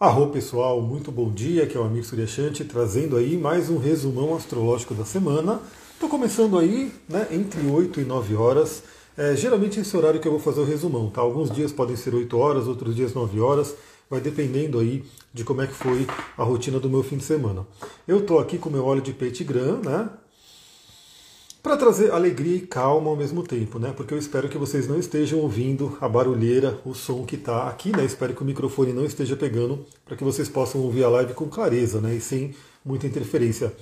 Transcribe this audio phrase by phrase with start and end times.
[0.00, 4.36] Arro pessoal, muito bom dia, que é o Amir Suryashanti, trazendo aí mais um resumão
[4.36, 5.60] astrológico da semana.
[5.92, 8.84] Estou começando aí, né, entre 8 e 9 horas.
[9.16, 11.20] É, geralmente esse horário que eu vou fazer o resumão, tá?
[11.20, 13.74] Alguns dias podem ser 8 horas, outros dias 9 horas,
[14.08, 17.66] vai dependendo aí de como é que foi a rotina do meu fim de semana.
[18.06, 20.08] Eu estou aqui com meu óleo de Petigram, né?
[21.62, 23.92] Para trazer alegria e calma ao mesmo tempo, né?
[23.96, 27.90] Porque eu espero que vocês não estejam ouvindo a barulheira, o som que está aqui,
[27.94, 28.04] né?
[28.04, 31.48] Espero que o microfone não esteja pegando para que vocês possam ouvir a live com
[31.48, 32.14] clareza, né?
[32.14, 32.54] E sem
[32.84, 33.72] muita interferência.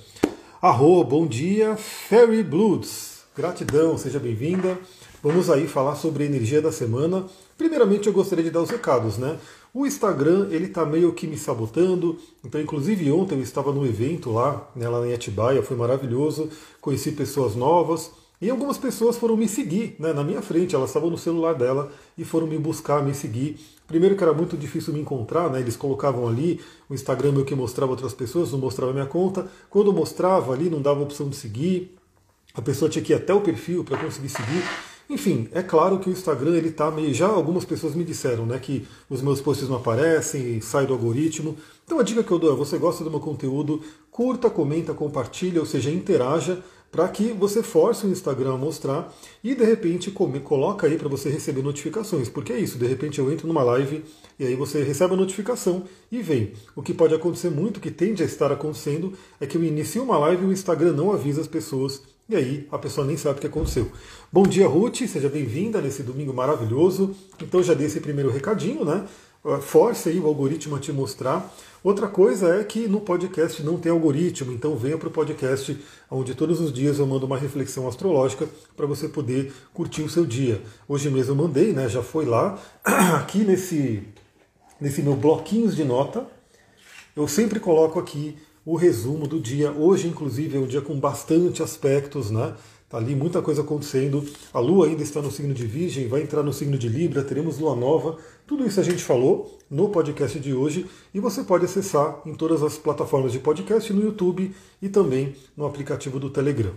[0.61, 3.21] Arro, bom dia, Fairy Bloods.
[3.35, 4.77] Gratidão, seja bem-vinda.
[5.21, 7.25] Vamos aí falar sobre a energia da semana.
[7.57, 9.37] Primeiramente, eu gostaria de dar os recados, né?
[9.79, 12.17] O Instagram, ele tá meio que me sabotando.
[12.43, 16.49] Então, inclusive ontem eu estava no evento lá, né, lá em Atibaia, foi maravilhoso.
[16.81, 18.09] Conheci pessoas novas.
[18.41, 21.91] E algumas pessoas foram me seguir né, na minha frente, elas estavam no celular dela
[22.17, 23.59] e foram me buscar, me seguir.
[23.85, 26.59] Primeiro que era muito difícil me encontrar, né, eles colocavam ali,
[26.89, 29.47] o Instagram meu que mostrava outras pessoas, não mostrava minha conta.
[29.69, 31.95] Quando mostrava ali, não dava opção de seguir,
[32.55, 34.63] a pessoa tinha que ir até o perfil para conseguir seguir.
[35.09, 37.13] Enfim, é claro que o Instagram ele tá meio.
[37.13, 41.55] Já algumas pessoas me disseram né, que os meus posts não aparecem, sai do algoritmo.
[41.85, 45.59] Então a dica que eu dou é: você gosta do meu conteúdo, curta, comenta, compartilha,
[45.59, 50.39] ou seja, interaja para que você force o Instagram a mostrar e de repente come,
[50.39, 54.03] coloca aí para você receber notificações, porque é isso, de repente eu entro numa live
[54.39, 56.53] e aí você recebe a notificação e vem.
[56.75, 60.17] O que pode acontecer muito, que tende a estar acontecendo, é que eu inicio uma
[60.17, 63.41] live e o Instagram não avisa as pessoas e aí a pessoa nem sabe o
[63.41, 63.89] que aconteceu.
[64.31, 67.15] Bom dia, Ruth, seja bem-vinda nesse domingo maravilhoso.
[67.41, 69.05] Então já dei esse primeiro recadinho, né?
[69.61, 71.49] Force aí o algoritmo a te mostrar.
[71.81, 75.79] Outra coisa é que no podcast não tem algoritmo, então venha para o podcast,
[76.11, 80.25] onde todos os dias eu mando uma reflexão astrológica para você poder curtir o seu
[80.25, 80.61] dia.
[80.85, 81.87] Hoje mesmo eu mandei, né?
[81.87, 82.59] Já foi lá,
[83.15, 84.03] aqui nesse,
[84.81, 86.27] nesse meu bloquinhos de nota.
[87.15, 89.71] Eu sempre coloco aqui o resumo do dia.
[89.71, 92.53] Hoje, inclusive, é um dia com bastante aspectos, né?
[92.89, 94.25] Tá ali muita coisa acontecendo.
[94.53, 97.59] A Lua ainda está no signo de Virgem, vai entrar no signo de Libra, teremos
[97.59, 98.17] Lua Nova.
[98.45, 102.61] Tudo isso a gente falou no podcast de hoje e você pode acessar em todas
[102.61, 106.73] as plataformas de podcast, no YouTube e também no aplicativo do Telegram.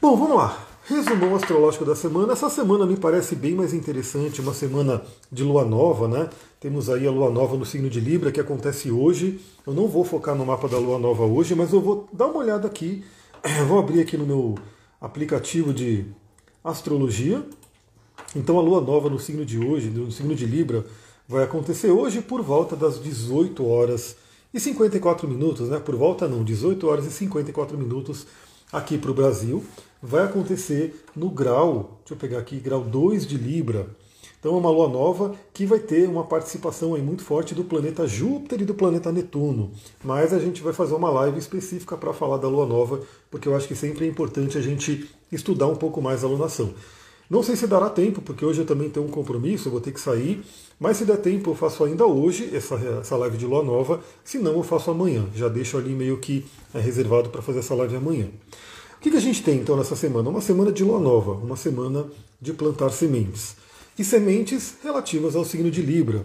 [0.00, 0.71] Bom, vamos lá.
[0.92, 2.34] Resumão astrológico da semana.
[2.34, 6.28] Essa semana me parece bem mais interessante, uma semana de lua nova, né?
[6.60, 9.40] Temos aí a lua nova no signo de Libra que acontece hoje.
[9.66, 12.40] Eu não vou focar no mapa da lua nova hoje, mas eu vou dar uma
[12.40, 13.02] olhada aqui.
[13.58, 14.54] Eu vou abrir aqui no meu
[15.00, 16.04] aplicativo de
[16.62, 17.42] astrologia.
[18.36, 20.84] Então a lua nova no signo de hoje, no signo de Libra,
[21.26, 24.14] vai acontecer hoje por volta das 18 horas
[24.52, 25.80] e 54 minutos, né?
[25.80, 28.26] Por volta não, 18 horas e 54 minutos
[28.70, 29.64] aqui para o Brasil
[30.02, 33.86] vai acontecer no grau, deixa eu pegar aqui, grau 2 de Libra.
[34.40, 38.08] Então é uma lua nova que vai ter uma participação aí muito forte do planeta
[38.08, 39.70] Júpiter e do planeta Netuno.
[40.02, 43.54] Mas a gente vai fazer uma live específica para falar da lua nova, porque eu
[43.54, 46.74] acho que sempre é importante a gente estudar um pouco mais a lunação.
[47.30, 49.92] Não sei se dará tempo, porque hoje eu também tenho um compromisso, eu vou ter
[49.92, 50.44] que sair.
[50.78, 54.00] Mas se der tempo, eu faço ainda hoje essa, essa live de lua nova.
[54.24, 55.24] Se não, eu faço amanhã.
[55.36, 58.26] Já deixo ali meio que é, reservado para fazer essa live amanhã.
[59.02, 60.30] O que, que a gente tem então nessa semana?
[60.30, 62.06] Uma semana de lua nova, uma semana
[62.40, 63.56] de plantar sementes.
[63.98, 66.24] E sementes relativas ao signo de Libra,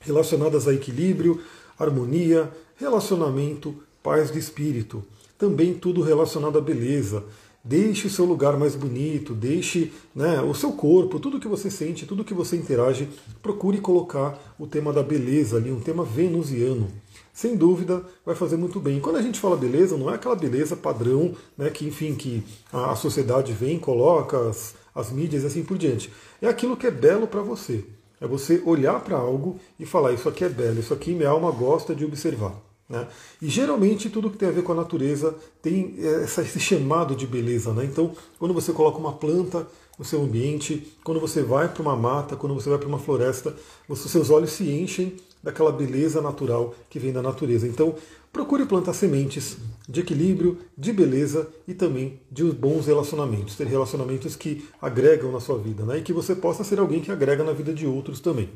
[0.00, 1.42] relacionadas a equilíbrio,
[1.78, 5.04] harmonia, relacionamento, paz de espírito.
[5.36, 7.22] Também tudo relacionado à beleza.
[7.62, 12.06] Deixe o seu lugar mais bonito, deixe né, o seu corpo, tudo que você sente,
[12.06, 13.10] tudo que você interage,
[13.42, 16.88] procure colocar o tema da beleza ali, um tema venusiano
[17.32, 19.00] sem dúvida vai fazer muito bem.
[19.00, 22.42] Quando a gente fala beleza, não é aquela beleza padrão, né, que enfim, que
[22.72, 26.12] a sociedade vem, coloca as, as mídias e assim por diante.
[26.40, 27.84] É aquilo que é belo para você.
[28.20, 31.50] É você olhar para algo e falar, isso aqui é belo, isso aqui minha alma
[31.50, 32.54] gosta de observar.
[32.90, 33.06] Né?
[33.40, 37.26] E geralmente tudo que tem a ver com a natureza tem essa, esse chamado de
[37.26, 37.72] beleza.
[37.72, 37.84] Né?
[37.84, 39.66] Então, quando você coloca uma planta
[39.96, 43.54] no seu ambiente, quando você vai para uma mata, quando você vai para uma floresta,
[43.88, 47.66] os seus olhos se enchem daquela beleza natural que vem da natureza.
[47.66, 47.94] Então,
[48.32, 49.56] procure plantar sementes
[49.88, 55.58] de equilíbrio, de beleza e também de bons relacionamentos, ter relacionamentos que agregam na sua
[55.58, 55.98] vida, né?
[55.98, 58.50] E que você possa ser alguém que agrega na vida de outros também.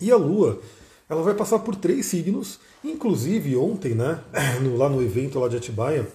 [0.00, 0.60] E a Lua,
[1.08, 4.20] ela vai passar por três signos, inclusive ontem, né,
[4.76, 6.06] lá no evento lá de Atibaia,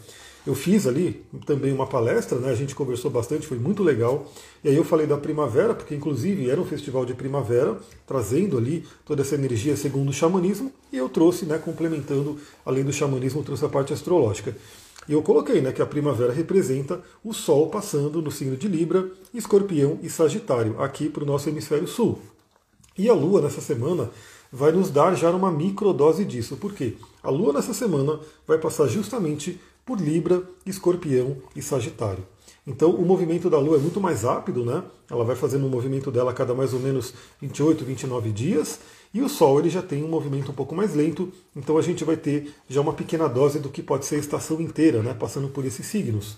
[0.46, 2.50] eu fiz ali também uma palestra, né?
[2.50, 4.32] a gente conversou bastante, foi muito legal.
[4.64, 7.78] E aí eu falei da primavera, porque inclusive era um festival de primavera,
[8.08, 12.92] trazendo ali toda essa energia segundo o xamanismo, e eu trouxe, né, complementando, além do
[12.92, 14.56] xamanismo, trouxe a parte astrológica.
[15.08, 19.10] E eu coloquei né, que a primavera representa o Sol passando no signo de Libra,
[19.34, 22.20] Escorpião e Sagitário, aqui para o nosso hemisfério sul.
[22.98, 24.10] E a Lua, nessa semana,
[24.52, 26.58] vai nos dar já uma microdose disso.
[26.58, 26.96] Por quê?
[27.24, 29.60] A Lua nessa semana vai passar justamente
[29.92, 32.26] por Libra, Escorpião e Sagitário.
[32.66, 34.86] Então o movimento da Lua é muito mais rápido, né?
[35.10, 38.80] Ela vai fazendo o um movimento dela a cada mais ou menos 28, 29 dias,
[39.14, 42.06] e o Sol ele já tem um movimento um pouco mais lento, então a gente
[42.06, 45.14] vai ter já uma pequena dose do que pode ser a estação inteira, né?
[45.14, 46.38] Passando por esses signos.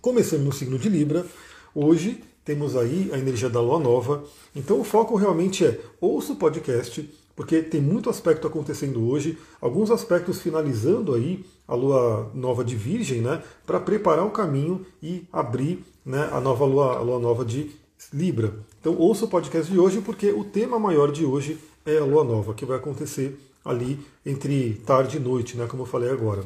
[0.00, 1.26] Começando no signo de Libra,
[1.74, 4.24] hoje temos aí a energia da Lua Nova.
[4.56, 9.90] Então o foco realmente é ouça o podcast, porque tem muito aspecto acontecendo hoje, alguns
[9.90, 15.84] aspectos finalizando aí a lua nova de Virgem, né, para preparar o caminho e abrir
[16.04, 17.70] né, a nova lua, a lua nova de
[18.12, 18.54] Libra.
[18.80, 22.22] Então ouça o podcast de hoje, porque o tema maior de hoje é a lua
[22.22, 26.44] nova, que vai acontecer ali entre tarde e noite, né, como eu falei agora.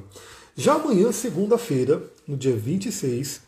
[0.57, 3.43] Já amanhã, segunda-feira, no dia 26,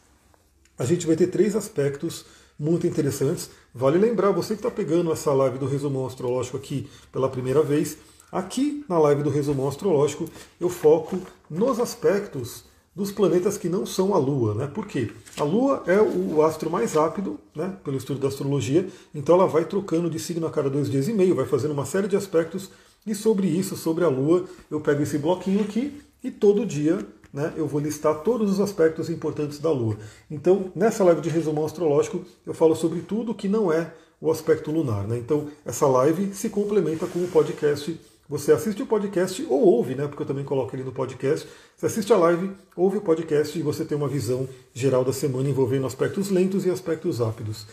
[0.78, 2.24] a gente vai ter três aspectos
[2.58, 3.50] muito interessantes.
[3.72, 7.98] Vale lembrar, você que está pegando essa live do resumão astrológico aqui pela primeira vez,
[8.32, 10.28] aqui na live do resumão astrológico
[10.60, 12.64] eu foco nos aspectos
[12.96, 14.66] dos planetas que não são a Lua, né?
[14.66, 15.12] Por quê?
[15.38, 17.76] A Lua é o astro mais rápido, né?
[17.84, 21.12] Pelo estudo da astrologia, então ela vai trocando de signo a cada dois dias e
[21.12, 22.70] meio, vai fazendo uma série de aspectos,
[23.06, 27.52] e sobre isso, sobre a Lua, eu pego esse bloquinho aqui e todo dia né,
[27.56, 29.96] eu vou listar todos os aspectos importantes da Lua.
[30.30, 34.70] Então, nessa live de resumão astrológico, eu falo sobre tudo que não é o aspecto
[34.70, 35.06] lunar.
[35.06, 35.18] Né?
[35.18, 37.98] Então, essa live se complementa com o podcast.
[38.28, 40.06] Você assiste o podcast ou ouve, né?
[40.06, 41.48] Porque eu também coloco ele no podcast.
[41.76, 45.48] Você assiste a live, ouve o podcast e você tem uma visão geral da semana
[45.48, 47.66] envolvendo aspectos lentos e aspectos rápidos.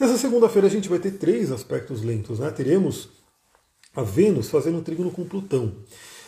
[0.00, 2.50] Nessa segunda-feira a gente vai ter três aspectos lentos, né?
[2.50, 3.10] Teremos
[3.94, 5.74] a Vênus fazendo um trígono com Plutão.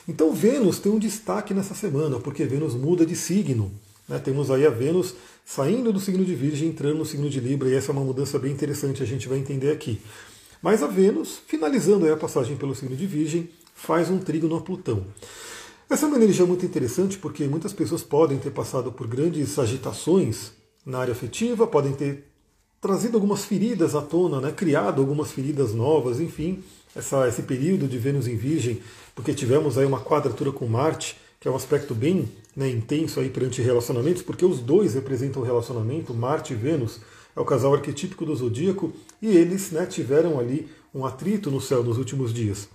[0.08, 3.70] Então Vênus tem um destaque nessa semana, porque Vênus muda de signo.
[4.08, 4.19] Né?
[4.19, 5.14] Temos aí a Vênus
[5.44, 8.38] saindo do signo de Virgem, entrando no signo de Libra, e essa é uma mudança
[8.38, 10.00] bem interessante, a gente vai entender aqui.
[10.62, 15.05] Mas a Vênus, finalizando a passagem pelo signo de Virgem, faz um trígono a Plutão.
[15.88, 20.52] Essa é uma energia muito interessante porque muitas pessoas podem ter passado por grandes agitações
[20.85, 22.26] na área afetiva, podem ter
[22.81, 24.52] trazido algumas feridas à tona, né?
[24.52, 26.62] criado algumas feridas novas, enfim
[26.95, 28.81] essa, esse período de Vênus em Virgem,
[29.15, 33.29] porque tivemos aí uma quadratura com Marte, que é um aspecto bem né, intenso aí
[33.29, 37.01] perante relacionamentos, porque os dois representam o relacionamento, Marte e Vênus,
[37.35, 38.93] é o casal arquetípico do zodíaco,
[39.23, 42.69] e eles né, tiveram ali um atrito no céu nos últimos dias.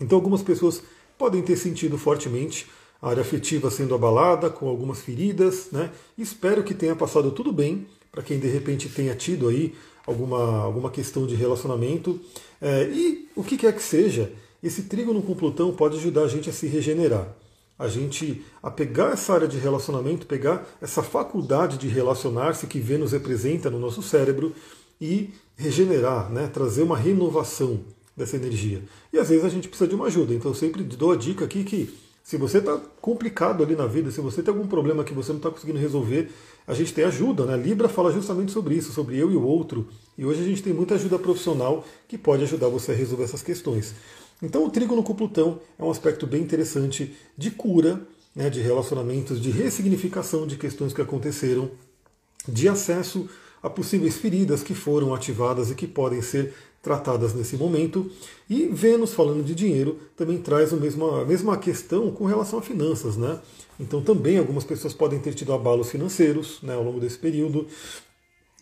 [0.00, 0.82] Então algumas pessoas
[1.18, 2.66] podem ter sentido fortemente
[3.00, 5.90] a área afetiva sendo abalada, com algumas feridas, né?
[6.16, 9.74] Espero que tenha passado tudo bem, para quem de repente tenha tido aí
[10.06, 12.20] alguma, alguma questão de relacionamento.
[12.60, 14.32] É, e o que quer que seja,
[14.62, 17.28] esse trígono com Plutão pode ajudar a gente a se regenerar.
[17.78, 23.12] A gente a pegar essa área de relacionamento, pegar essa faculdade de relacionar-se que Vênus
[23.12, 24.54] representa no nosso cérebro
[25.00, 27.80] e regenerar, né, trazer uma renovação
[28.16, 28.82] dessa energia.
[29.12, 30.32] E às vezes a gente precisa de uma ajuda.
[30.32, 34.10] Então eu sempre dou a dica aqui que se você está complicado ali na vida,
[34.10, 36.30] se você tem algum problema que você não está conseguindo resolver,
[36.66, 37.44] a gente tem ajuda.
[37.44, 37.56] Né?
[37.56, 39.88] Libra fala justamente sobre isso, sobre eu e o outro.
[40.16, 43.42] E hoje a gente tem muita ajuda profissional que pode ajudar você a resolver essas
[43.42, 43.94] questões.
[44.42, 48.00] Então o trígono com Plutão é um aspecto bem interessante de cura,
[48.34, 51.70] né, de relacionamentos, de ressignificação de questões que aconteceram,
[52.48, 53.28] de acesso
[53.62, 58.10] a possíveis feridas que foram ativadas e que podem ser tratadas nesse momento.
[58.50, 62.62] E Vênus, falando de dinheiro, também traz a mesma, a mesma questão com relação a
[62.62, 63.16] finanças.
[63.16, 63.38] Né?
[63.78, 67.66] Então também algumas pessoas podem ter tido abalos financeiros né, ao longo desse período.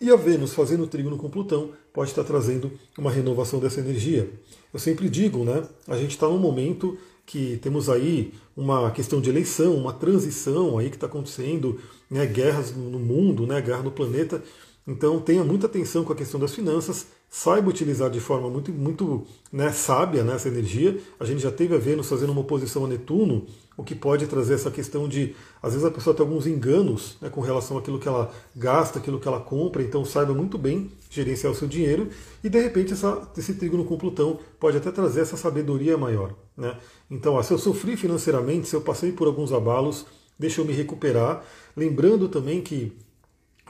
[0.01, 4.31] E a Vênus fazendo trígono com Plutão pode estar trazendo uma renovação dessa energia.
[4.73, 5.63] Eu sempre digo, né?
[5.87, 10.89] A gente está num momento que temos aí uma questão de eleição, uma transição aí
[10.89, 11.79] que está acontecendo,
[12.11, 14.43] né, guerras no mundo, né, guerra no planeta.
[14.87, 19.25] Então tenha muita atenção com a questão das finanças, saiba utilizar de forma muito, muito
[19.53, 20.99] né, sábia né, essa energia.
[21.19, 23.47] A gente já teve a Vênus fazendo uma oposição a Netuno,
[23.77, 27.31] o que pode trazer essa questão de, às vezes a pessoa tem alguns enganos né,
[27.31, 31.53] com relação àquilo que ela gasta, aquilo que ela compra, então saiba muito bem gerenciar
[31.53, 32.09] o seu dinheiro
[32.43, 36.35] e de repente essa, esse trígono com Plutão pode até trazer essa sabedoria maior.
[36.57, 36.77] Né?
[37.09, 40.05] Então, ó, se eu sofri financeiramente, se eu passei por alguns abalos,
[40.37, 41.45] deixa eu me recuperar.
[41.77, 42.93] Lembrando também que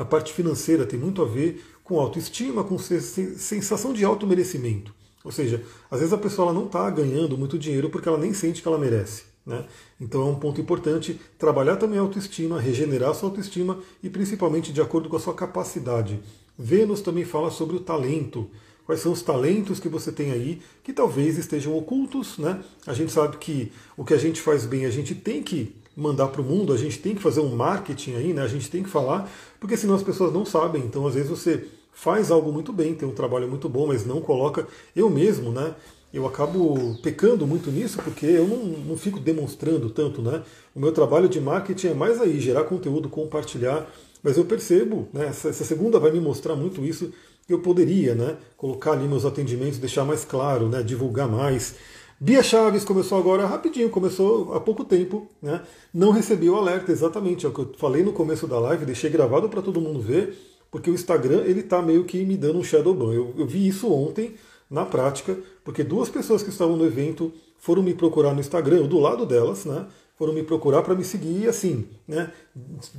[0.01, 4.95] a parte financeira tem muito a ver com autoestima, com sensação de auto-merecimento.
[5.25, 8.63] Ou seja, às vezes a pessoa não está ganhando muito dinheiro porque ela nem sente
[8.63, 9.25] que ela merece.
[9.45, 9.65] Né?
[10.01, 14.73] Então é um ponto importante trabalhar também a autoestima, regenerar a sua autoestima e principalmente
[14.73, 16.21] de acordo com a sua capacidade.
[16.57, 18.49] Vênus também fala sobre o talento.
[18.87, 22.63] Quais são os talentos que você tem aí que talvez estejam ocultos, né?
[22.87, 26.29] A gente sabe que o que a gente faz bem a gente tem que mandar
[26.29, 28.43] para o mundo, a gente tem que fazer um marketing aí, né?
[28.43, 29.29] A gente tem que falar,
[29.59, 30.85] porque senão as pessoas não sabem.
[30.85, 31.67] Então, às vezes você
[32.03, 34.67] faz algo muito bem, tem um trabalho muito bom, mas não coloca.
[34.97, 35.75] Eu mesmo, né?
[36.13, 40.43] eu acabo pecando muito nisso porque eu não, não fico demonstrando tanto, né?
[40.75, 43.89] O meu trabalho de marketing é mais aí, gerar conteúdo, compartilhar,
[44.23, 45.27] mas eu percebo, né?
[45.27, 47.13] Essa, essa segunda vai me mostrar muito isso,
[47.49, 48.37] eu poderia, né?
[48.57, 50.83] Colocar ali meus atendimentos, deixar mais claro, né?
[50.83, 51.77] Divulgar mais.
[52.19, 55.63] Bia Chaves começou agora rapidinho, começou há pouco tempo, né?
[55.95, 59.11] Não recebi o alerta exatamente, é o que eu falei no começo da live, deixei
[59.11, 60.37] gravado para todo mundo ver,
[60.71, 63.13] porque o Instagram ele tá meio que me dando um shadow ban.
[63.13, 64.35] Eu, eu vi isso ontem
[64.71, 68.99] na prática, porque duas pessoas que estavam no evento foram me procurar no Instagram, do
[68.99, 69.87] lado delas, né?
[70.17, 72.31] Foram me procurar para me seguir e assim, né?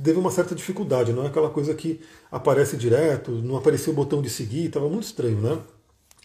[0.02, 2.00] Teve uma certa dificuldade, não é aquela coisa que
[2.30, 5.58] aparece direto, não apareceu o botão de seguir, estava muito estranho, né?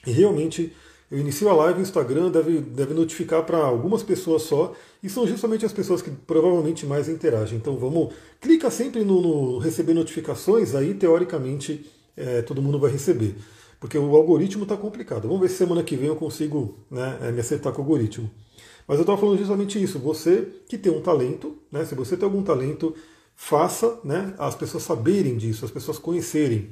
[0.05, 0.73] E realmente
[1.09, 5.25] eu inicio a live, o Instagram deve, deve notificar para algumas pessoas só, e são
[5.25, 7.57] justamente as pessoas que provavelmente mais interagem.
[7.57, 11.85] Então vamos, clica sempre no, no receber notificações, aí teoricamente
[12.15, 13.35] é, todo mundo vai receber.
[13.79, 15.27] Porque o algoritmo está complicado.
[15.27, 18.29] Vamos ver se semana que vem eu consigo né, é, me acertar com o algoritmo.
[18.87, 19.99] Mas eu estava falando justamente isso.
[19.99, 22.95] Você que tem um talento, né, se você tem algum talento,
[23.35, 26.71] faça né, as pessoas saberem disso, as pessoas conhecerem.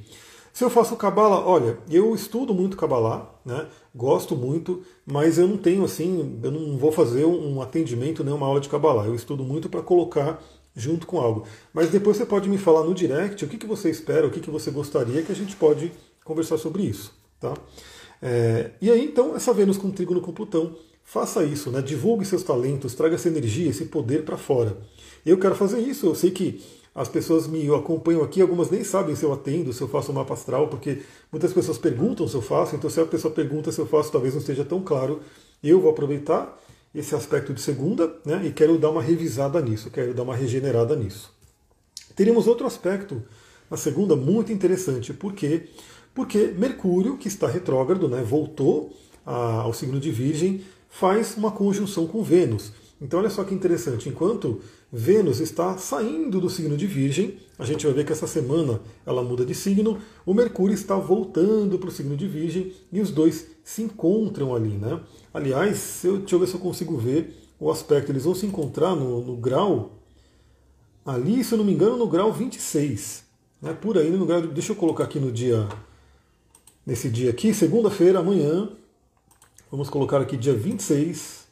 [0.56, 3.68] Se eu faço Kabbalah, olha, eu estudo muito Kabbalah, né?
[3.94, 8.46] Gosto muito, mas eu não tenho assim, eu não vou fazer um atendimento nem uma
[8.48, 9.06] aula de Kabbalah.
[9.06, 10.42] Eu estudo muito para colocar
[10.74, 11.46] junto com algo.
[11.74, 14.40] Mas depois você pode me falar no direct o que, que você espera, o que,
[14.40, 15.92] que você gostaria que a gente pode
[16.24, 17.54] conversar sobre isso, tá?
[18.22, 21.82] É, e aí então essa Vênus com trigo no computão, faça isso, né?
[21.82, 24.78] Divulgue seus talentos, traga essa energia, esse poder para fora.
[25.26, 26.06] Eu quero fazer isso.
[26.06, 26.64] Eu sei que
[26.96, 30.16] as pessoas me acompanham aqui, algumas nem sabem se eu atendo, se eu faço um
[30.16, 33.80] mapa astral, porque muitas pessoas perguntam se eu faço, então se a pessoa pergunta se
[33.80, 35.20] eu faço, talvez não esteja tão claro.
[35.62, 36.58] Eu vou aproveitar
[36.94, 40.96] esse aspecto de segunda né, e quero dar uma revisada nisso, quero dar uma regenerada
[40.96, 41.34] nisso.
[42.16, 43.22] Teríamos outro aspecto
[43.70, 45.68] na segunda muito interessante, por quê?
[46.14, 52.24] Porque Mercúrio, que está retrógrado, né, voltou ao signo de Virgem, faz uma conjunção com
[52.24, 52.72] Vênus.
[53.02, 54.62] Então olha só que interessante, enquanto
[54.98, 59.22] Vênus está saindo do signo de Virgem, a gente vai ver que essa semana ela
[59.22, 63.46] muda de signo, o Mercúrio está voltando para o signo de Virgem e os dois
[63.62, 65.02] se encontram ali, né?
[65.34, 68.96] Aliás, eu, deixa eu ver se eu consigo ver o aspecto, eles vão se encontrar
[68.96, 70.00] no, no grau,
[71.06, 73.26] ali, se eu não me engano, no grau 26,
[73.62, 73.74] né?
[73.74, 75.68] Por aí no grau, deixa eu colocar aqui no dia,
[76.86, 78.70] nesse dia aqui, segunda-feira, amanhã,
[79.70, 81.48] vamos colocar aqui dia 26,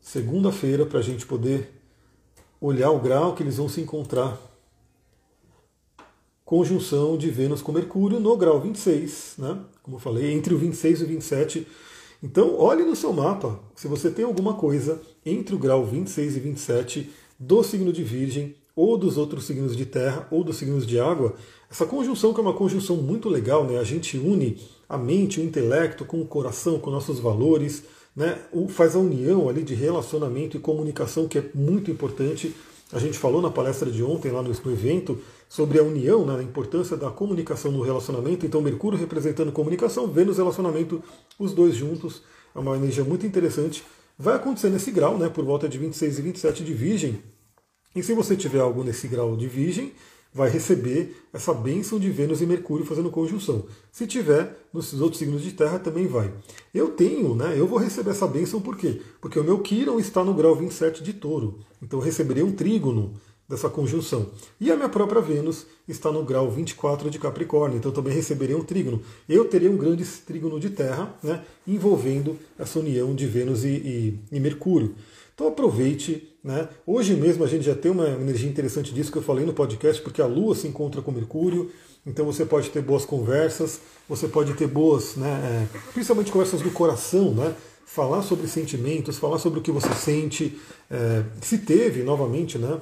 [0.00, 1.81] segunda-feira, para a gente poder
[2.62, 4.40] olhar o grau que eles vão se encontrar.
[6.44, 9.58] Conjunção de Vênus com Mercúrio no grau 26, né?
[9.82, 11.66] como eu falei, entre o 26 e o 27.
[12.22, 16.40] Então, olhe no seu mapa se você tem alguma coisa entre o grau 26 e
[16.40, 21.00] 27 do signo de Virgem, ou dos outros signos de terra, ou dos signos de
[21.00, 21.34] água.
[21.68, 23.78] Essa conjunção que é uma conjunção muito legal, né?
[23.78, 27.82] a gente une a mente, o intelecto com o coração, com nossos valores
[28.14, 28.38] né,
[28.68, 32.54] faz a união ali de relacionamento e comunicação, que é muito importante.
[32.92, 36.38] A gente falou na palestra de ontem, lá no, no evento, sobre a união, né,
[36.38, 38.44] a importância da comunicação no relacionamento.
[38.44, 41.02] Então, Mercúrio representando comunicação, Vênus relacionamento,
[41.38, 42.22] os dois juntos.
[42.54, 43.82] É uma energia muito interessante.
[44.18, 47.22] Vai acontecer nesse grau, né, por volta de 26 e 27 de Virgem.
[47.94, 49.92] E se você tiver algo nesse grau de Virgem,
[50.32, 53.66] vai receber essa bênção de Vênus e Mercúrio fazendo conjunção.
[53.90, 56.32] Se tiver nos outros signos de Terra, também vai.
[56.72, 57.54] Eu tenho, né?
[57.56, 59.02] Eu vou receber essa bênção por quê?
[59.20, 61.58] Porque o meu Quiron está no grau 27 de touro.
[61.82, 63.12] Então eu receberei um trígono
[63.52, 64.30] dessa conjunção.
[64.58, 68.64] E a minha própria Vênus está no grau 24 de Capricórnio, então também receberei um
[68.64, 69.02] trígono.
[69.28, 74.18] Eu terei um grande trígono de Terra, né, envolvendo essa união de Vênus e, e,
[74.32, 74.94] e Mercúrio.
[75.34, 76.28] Então aproveite.
[76.42, 76.68] Né?
[76.86, 80.02] Hoje mesmo a gente já tem uma energia interessante disso que eu falei no podcast,
[80.02, 81.70] porque a Lua se encontra com Mercúrio,
[82.04, 86.70] então você pode ter boas conversas, você pode ter boas, né, é, principalmente conversas do
[86.72, 87.54] coração, né?
[87.92, 90.58] falar sobre sentimentos, falar sobre o que você sente.
[90.90, 92.80] É, se teve, novamente, né,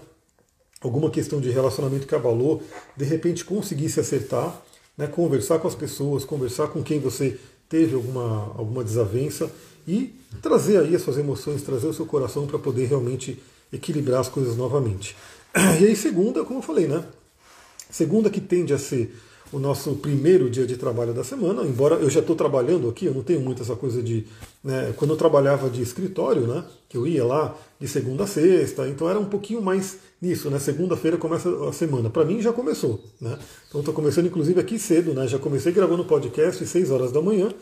[0.80, 2.62] alguma questão de relacionamento que abalou,
[2.97, 4.62] de repente conseguir se acertar,
[4.97, 7.38] né, conversar com as pessoas, conversar com quem você
[7.69, 9.50] teve alguma, alguma desavença
[9.87, 13.40] e trazer aí as suas emoções, trazer o seu coração para poder realmente
[13.72, 15.16] equilibrar as coisas novamente.
[15.80, 17.04] E aí, segunda, como eu falei, né?
[17.90, 19.12] Segunda que tende a ser
[19.52, 23.14] o nosso primeiro dia de trabalho da semana, embora eu já estou trabalhando aqui, eu
[23.14, 24.26] não tenho muito essa coisa de.
[24.62, 28.87] Né, quando eu trabalhava de escritório, né, que eu ia lá de segunda a sexta,
[28.87, 30.58] então era um pouquinho mais nisso, né?
[30.58, 32.10] Segunda-feira começa a semana.
[32.10, 33.38] Para mim já começou, né?
[33.68, 35.26] Então estou começando inclusive aqui cedo, né?
[35.26, 37.52] Já comecei gravando podcast às 6 horas da manhã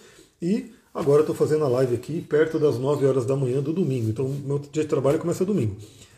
[0.42, 4.08] e Agora estou fazendo a live aqui perto das 9 horas da manhã do domingo,
[4.08, 5.76] então meu dia de trabalho começa domingo.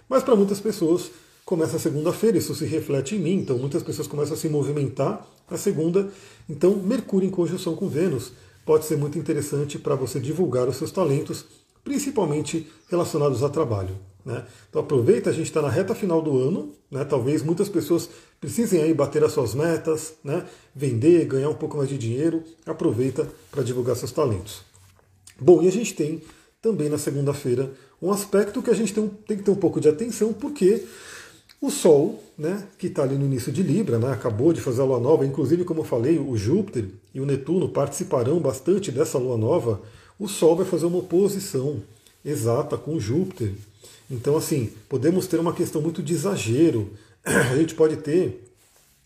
[0.09, 1.11] Mas para muitas pessoas
[1.45, 5.57] começa segunda-feira, isso se reflete em mim, então muitas pessoas começam a se movimentar na
[5.57, 6.09] segunda.
[6.49, 8.33] Então, Mercúrio em conjunção com Vênus
[8.65, 11.45] pode ser muito interessante para você divulgar os seus talentos,
[11.83, 13.97] principalmente relacionados a trabalho.
[14.25, 14.45] Né?
[14.69, 17.05] Então aproveita, a gente está na reta final do ano, né?
[17.05, 20.47] talvez muitas pessoas precisem aí bater as suas metas, né?
[20.75, 24.63] vender, ganhar um pouco mais de dinheiro, aproveita para divulgar seus talentos.
[25.39, 26.23] Bom, e a gente tem
[26.63, 27.71] também na segunda-feira
[28.01, 30.85] um aspecto que a gente tem, tem, que ter um pouco de atenção, porque
[31.61, 34.85] o Sol, né, que está ali no início de Libra, né, acabou de fazer a
[34.85, 39.37] Lua Nova, inclusive, como eu falei, o Júpiter e o Netuno participarão bastante dessa Lua
[39.37, 39.83] Nova,
[40.19, 41.83] o Sol vai fazer uma oposição
[42.25, 43.53] exata com Júpiter
[44.11, 46.91] então, assim, podemos ter uma questão muito de exagero.
[47.25, 48.51] A gente pode ter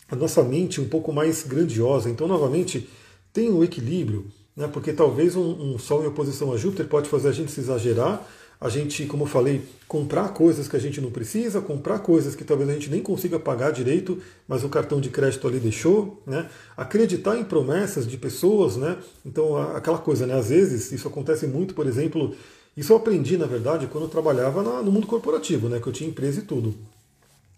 [0.09, 2.09] a nossa mente um pouco mais grandiosa.
[2.09, 2.89] Então, novamente,
[3.33, 4.67] tem um equilíbrio, né?
[4.67, 8.25] porque talvez um, um Sol em oposição a Júpiter pode fazer a gente se exagerar,
[8.59, 12.43] a gente, como eu falei, comprar coisas que a gente não precisa, comprar coisas que
[12.45, 14.17] talvez a gente nem consiga pagar direito,
[14.47, 16.49] mas o cartão de crédito ali deixou, né?
[16.77, 18.97] Acreditar em promessas de pessoas, né?
[19.25, 20.35] Então, aquela coisa, né?
[20.39, 22.33] Às vezes, isso acontece muito, por exemplo,
[22.77, 26.09] isso eu aprendi, na verdade, quando eu trabalhava no mundo corporativo, né, que eu tinha
[26.09, 26.73] empresa e tudo.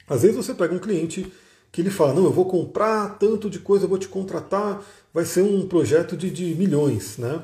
[0.07, 1.31] Às vezes você pega um cliente
[1.71, 4.83] que ele fala, não, eu vou comprar tanto de coisa, eu vou te contratar,
[5.13, 7.41] vai ser um projeto de, de milhões, né?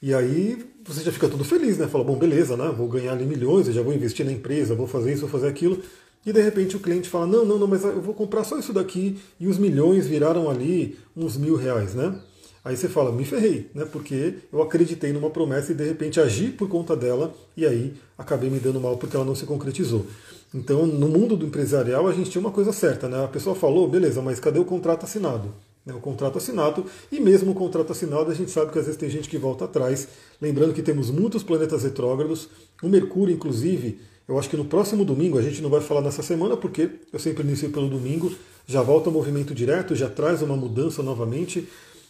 [0.00, 1.86] E aí você já fica todo feliz, né?
[1.86, 2.72] Fala, bom, beleza, né?
[2.76, 5.48] Vou ganhar ali milhões, eu já vou investir na empresa, vou fazer isso, vou fazer
[5.48, 5.82] aquilo.
[6.24, 8.72] E de repente o cliente fala, não, não, não, mas eu vou comprar só isso
[8.72, 12.18] daqui e os milhões viraram ali uns mil reais, né?
[12.64, 13.84] Aí você fala, me ferrei, né?
[13.84, 18.50] Porque eu acreditei numa promessa e de repente agi por conta dela e aí acabei
[18.50, 20.06] me dando mal porque ela não se concretizou.
[20.54, 23.24] Então, no mundo do empresarial, a gente tinha uma coisa certa, né?
[23.24, 25.52] A pessoa falou, beleza, mas cadê o contrato assinado?
[25.84, 25.94] Né?
[25.94, 29.08] O contrato assinado, e mesmo o contrato assinado, a gente sabe que às vezes tem
[29.08, 30.08] gente que volta atrás.
[30.40, 32.48] Lembrando que temos muitos planetas retrógrados,
[32.82, 33.98] o Mercúrio, inclusive,
[34.28, 37.18] eu acho que no próximo domingo, a gente não vai falar nessa semana, porque eu
[37.18, 38.30] sempre inicio pelo domingo,
[38.66, 41.66] já volta o movimento direto, já traz uma mudança novamente.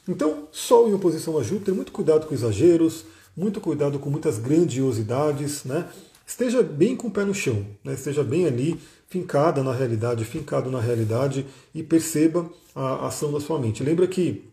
[0.08, 3.04] Então, Sol em oposição a Júpiter, muito cuidado com exageros,
[3.36, 5.86] muito cuidado com muitas grandiosidades, né?
[6.26, 7.94] Esteja bem com o pé no chão, né?
[7.94, 13.58] esteja bem ali, fincada na realidade, fincado na realidade e perceba a ação da sua
[13.58, 13.82] mente.
[13.82, 14.44] Lembra que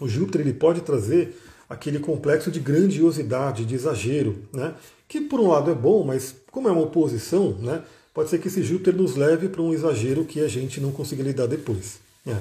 [0.00, 1.36] o Júpiter ele pode trazer
[1.68, 4.74] aquele complexo de grandiosidade, de exagero, né?
[5.06, 7.84] que por um lado é bom, mas como é uma oposição, né?
[8.12, 11.22] pode ser que esse Júpiter nos leve para um exagero que a gente não consiga
[11.22, 12.00] lidar depois.
[12.26, 12.36] É.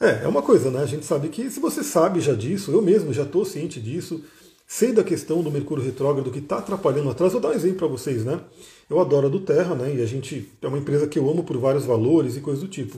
[0.00, 0.80] É, é uma coisa, né?
[0.82, 4.24] A gente sabe que se você sabe já disso, eu mesmo já estou ciente disso,
[4.66, 7.32] sei da questão do Mercúrio retrógrado que está atrapalhando atrás.
[7.34, 8.40] Vou dar um exemplo para vocês, né?
[8.88, 9.94] Eu adoro a do Terra, né?
[9.94, 12.68] E a gente é uma empresa que eu amo por vários valores e coisas do
[12.68, 12.96] tipo.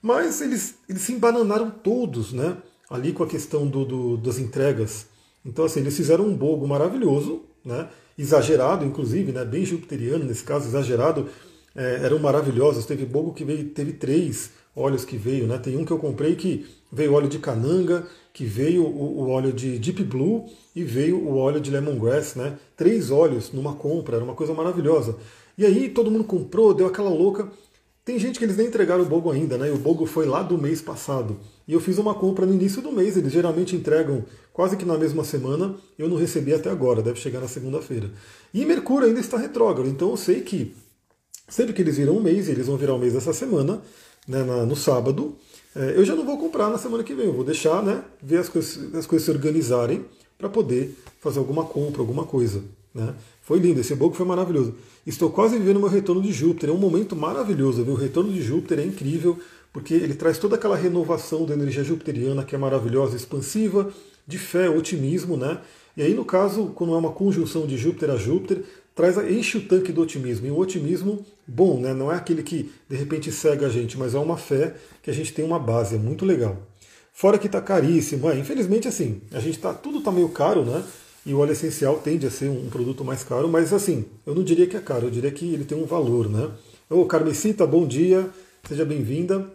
[0.00, 2.56] Mas eles, eles se embananaram todos, né?
[2.88, 5.06] Ali com a questão do, do, das entregas.
[5.44, 7.88] Então, assim, eles fizeram um bogo maravilhoso, né?
[8.16, 9.44] Exagerado, inclusive, né?
[9.44, 11.28] Bem jupiteriano nesse caso, exagerado.
[11.76, 12.86] É, eram maravilhosos.
[12.86, 15.58] Teve bogo que veio, teve três óleos que veio, né?
[15.58, 19.52] Tem um que eu comprei que veio óleo de cananga, que veio o, o, óleo
[19.52, 22.56] de Deep Blue e veio o óleo de Lemongrass, né?
[22.76, 25.16] Três óleos numa compra, era uma coisa maravilhosa.
[25.56, 27.50] E aí todo mundo comprou, deu aquela louca.
[28.04, 29.68] Tem gente que eles nem entregaram o Bogo ainda, né?
[29.68, 31.38] E o Bogo foi lá do mês passado.
[31.66, 34.96] E eu fiz uma compra no início do mês, eles geralmente entregam quase que na
[34.96, 35.74] mesma semana.
[35.98, 38.10] Eu não recebi até agora, deve chegar na segunda-feira.
[38.54, 40.74] E Mercúrio ainda está retrógrado, então eu sei que
[41.48, 43.82] sempre que eles viram um mês, eles vão virar o mês essa semana,
[44.28, 45.34] né, na, no sábado.
[45.74, 48.38] É, eu já não vou comprar na semana que vem, eu vou deixar, né, ver
[48.38, 50.04] as coisas, as coisas se organizarem
[50.36, 52.62] para poder fazer alguma compra, alguma coisa.
[52.94, 53.14] Né.
[53.42, 54.74] Foi lindo, esse book foi maravilhoso.
[55.06, 57.94] Estou quase vivendo meu retorno de Júpiter, é um momento maravilhoso, viu?
[57.94, 59.38] o retorno de Júpiter é incrível,
[59.72, 63.90] porque ele traz toda aquela renovação da energia jupiteriana que é maravilhosa, expansiva,
[64.26, 65.58] de fé, otimismo, né?
[65.96, 68.62] E aí, no caso, quando é uma conjunção de Júpiter a Júpiter,
[68.98, 70.48] traz, enche o tanque do otimismo.
[70.48, 71.94] E o otimismo bom, né?
[71.94, 75.14] não é aquele que de repente cega a gente, mas é uma fé que a
[75.14, 76.56] gente tem uma base, é muito legal.
[77.12, 80.84] Fora que está caríssimo, é, infelizmente assim, a gente tá, tudo está meio caro, né?
[81.24, 84.42] E o óleo essencial tende a ser um produto mais caro, mas assim, eu não
[84.42, 86.50] diria que é caro, eu diria que ele tem um valor, né?
[86.90, 88.28] Ô Carmesita, bom dia,
[88.68, 89.48] seja bem-vinda.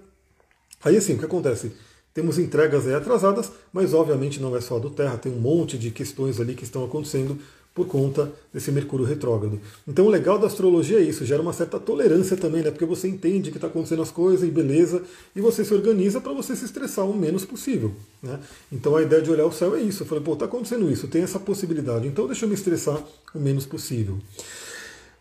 [0.85, 1.73] Aí assim, o que acontece?
[2.13, 5.91] Temos entregas aí atrasadas, mas obviamente não é só do Terra, tem um monte de
[5.91, 7.37] questões ali que estão acontecendo
[7.73, 9.59] por conta desse Mercúrio retrógrado.
[9.87, 12.69] Então o legal da astrologia é isso, gera uma certa tolerância também, né?
[12.69, 15.01] Porque você entende que está acontecendo as coisas e beleza,
[15.35, 17.91] e você se organiza para você se estressar o menos possível.
[18.21, 18.39] Né?
[18.71, 20.03] Então a ideia de olhar o céu é isso.
[20.03, 23.01] Eu falei, pô, está acontecendo isso, tem essa possibilidade, então deixa eu me estressar
[23.33, 24.19] o menos possível.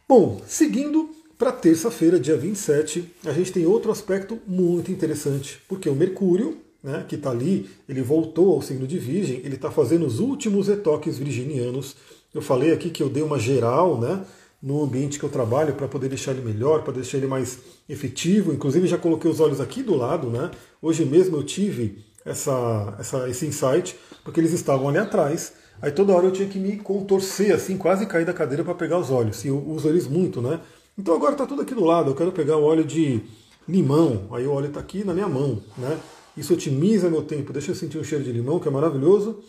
[0.07, 5.95] Bom, seguindo para terça-feira, dia 27, a gente tem outro aspecto muito interessante, porque o
[5.95, 10.21] Mercúrio, né, que está ali, ele voltou ao signo de Virgem, ele está fazendo os
[10.21, 11.97] últimos retoques virginianos
[12.35, 14.25] eu falei aqui que eu dei uma geral né,
[14.63, 18.53] no ambiente que eu trabalho para poder deixar ele melhor, para deixar ele mais efetivo.
[18.53, 20.29] Inclusive já coloquei os olhos aqui do lado.
[20.29, 20.51] Né?
[20.81, 25.53] Hoje mesmo eu tive essa, essa, esse insight, porque eles estavam ali atrás.
[25.81, 28.99] Aí toda hora eu tinha que me contorcer, assim, quase cair da cadeira para pegar
[28.99, 29.45] os óleos.
[29.45, 30.61] E eu uso eles muito, né?
[30.97, 32.11] Então agora está tudo aqui do lado.
[32.11, 33.21] Eu quero pegar o óleo de
[33.69, 34.29] limão.
[34.33, 35.99] Aí o óleo está aqui na minha mão, né?
[36.37, 37.53] Isso otimiza meu tempo.
[37.53, 39.43] Deixa eu sentir o cheiro de limão, que é maravilhoso.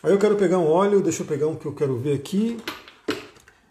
[0.00, 2.56] Aí eu quero pegar um óleo, deixa eu pegar um que eu quero ver aqui.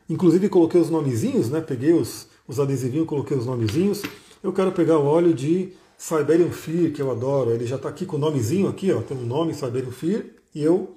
[0.10, 1.62] Inclusive coloquei os nomezinhos, né?
[1.62, 4.04] Peguei os, os adesivinhos, coloquei os nomezinhos.
[4.44, 7.52] Eu quero pegar o óleo de Siberian Fear, que eu adoro.
[7.52, 9.02] Ele já está aqui com o nomezinho aqui, ó.
[9.02, 10.96] Tem um nome Siberian Fear e eu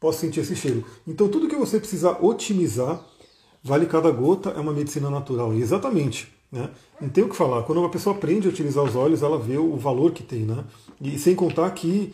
[0.00, 0.84] posso sentir esse cheiro.
[1.06, 3.04] Então tudo que você precisar otimizar,
[3.62, 5.54] vale cada gota, é uma medicina natural.
[5.54, 6.34] E exatamente.
[6.50, 6.70] Né?
[7.00, 7.62] Não tem o que falar.
[7.62, 10.40] Quando uma pessoa aprende a utilizar os olhos, ela vê o valor que tem.
[10.40, 10.64] Né?
[11.00, 12.12] E sem contar que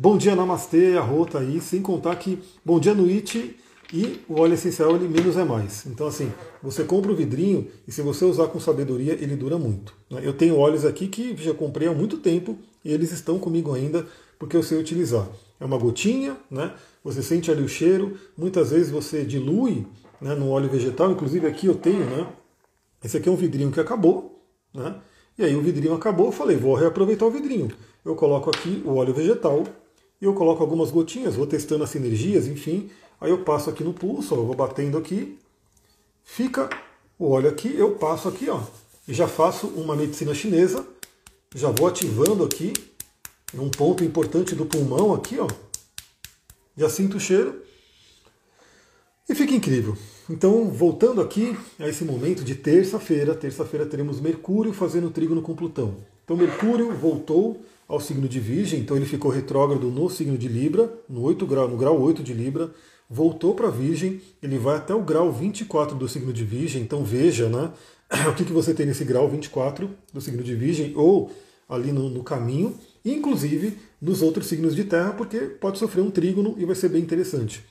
[0.00, 3.56] Bom dia Namastê, a rota aí, sem contar que Bom dia Nuit
[3.92, 5.86] e o óleo essencial ele menos é mais.
[5.86, 6.32] Então assim,
[6.62, 9.92] você compra o vidrinho e se você usar com sabedoria, ele dura muito.
[10.08, 10.20] Né?
[10.22, 14.06] Eu tenho óleos aqui que já comprei há muito tempo e eles estão comigo ainda
[14.38, 15.26] porque eu sei utilizar.
[15.58, 16.72] É uma gotinha, né?
[17.02, 19.84] Você sente ali o cheiro, muitas vezes você dilui
[20.20, 22.24] né, no óleo vegetal, inclusive aqui eu tenho, né?
[23.02, 24.94] Esse aqui é um vidrinho que acabou, né?
[25.36, 27.68] E aí o vidrinho acabou, eu falei, vou reaproveitar o vidrinho.
[28.04, 29.64] Eu coloco aqui o óleo vegetal,
[30.20, 32.90] e eu coloco algumas gotinhas, vou testando as sinergias, enfim.
[33.20, 35.38] Aí eu passo aqui no pulso, ó, eu vou batendo aqui,
[36.24, 36.68] fica
[37.18, 38.60] o óleo aqui, eu passo aqui, ó,
[39.06, 40.86] e já faço uma medicina chinesa,
[41.54, 42.72] já vou ativando aqui,
[43.54, 45.48] um ponto importante do pulmão aqui, ó,
[46.76, 47.62] já sinto o cheiro,
[49.28, 49.96] e fica incrível.
[50.30, 55.96] Então, voltando aqui a esse momento de terça-feira, terça-feira teremos Mercúrio fazendo trígono com Plutão.
[56.24, 60.92] Então, Mercúrio voltou ao signo de Virgem, então ele ficou retrógrado no signo de Libra,
[61.08, 62.70] no, 8 grau, no grau 8 de Libra,
[63.08, 67.48] voltou para Virgem, ele vai até o grau 24 do signo de Virgem, então veja
[67.48, 67.72] né,
[68.28, 71.32] o que, que você tem nesse grau 24 do signo de Virgem, ou
[71.66, 76.54] ali no, no caminho, inclusive nos outros signos de Terra, porque pode sofrer um trígono
[76.58, 77.64] e vai ser bem interessante.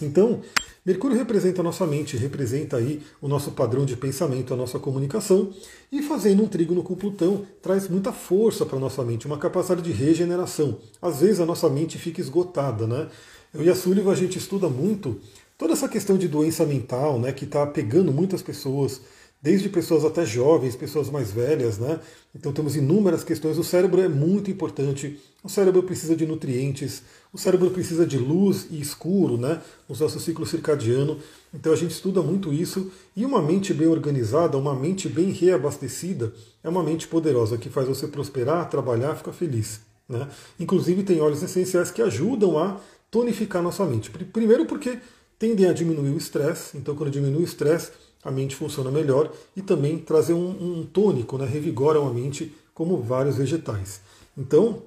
[0.00, 0.40] Então,
[0.84, 5.52] Mercúrio representa a nossa mente, representa aí o nosso padrão de pensamento, a nossa comunicação,
[5.92, 9.80] e fazendo um trígono com Plutão traz muita força para a nossa mente, uma capacidade
[9.80, 10.78] de regeneração.
[11.00, 13.08] Às vezes a nossa mente fica esgotada, né?
[13.54, 15.20] Eu e a Sullivan a gente estuda muito
[15.56, 19.02] toda essa questão de doença mental, né, que está pegando muitas pessoas,
[19.42, 21.98] desde pessoas até jovens, pessoas mais velhas, né?
[22.32, 23.58] Então temos inúmeras questões.
[23.58, 25.18] O cérebro é muito importante.
[25.42, 27.02] O cérebro precisa de nutrientes,
[27.32, 29.60] o cérebro precisa de luz e escuro, né?
[29.88, 31.18] No nosso ciclo circadiano.
[31.52, 32.92] Então a gente estuda muito isso.
[33.16, 37.88] E uma mente bem organizada, uma mente bem reabastecida, é uma mente poderosa que faz
[37.88, 39.80] você prosperar, trabalhar, ficar feliz.
[40.08, 40.28] Né?
[40.60, 44.08] Inclusive tem óleos essenciais que ajudam a tonificar nossa mente.
[44.10, 44.98] Primeiro porque
[45.36, 46.78] tendem a diminuir o estresse.
[46.78, 47.90] Então quando diminui o estresse,
[48.24, 50.48] a mente funciona melhor e também trazer um,
[50.80, 54.00] um tônico, né, revigoram a mente como vários vegetais.
[54.36, 54.82] Então,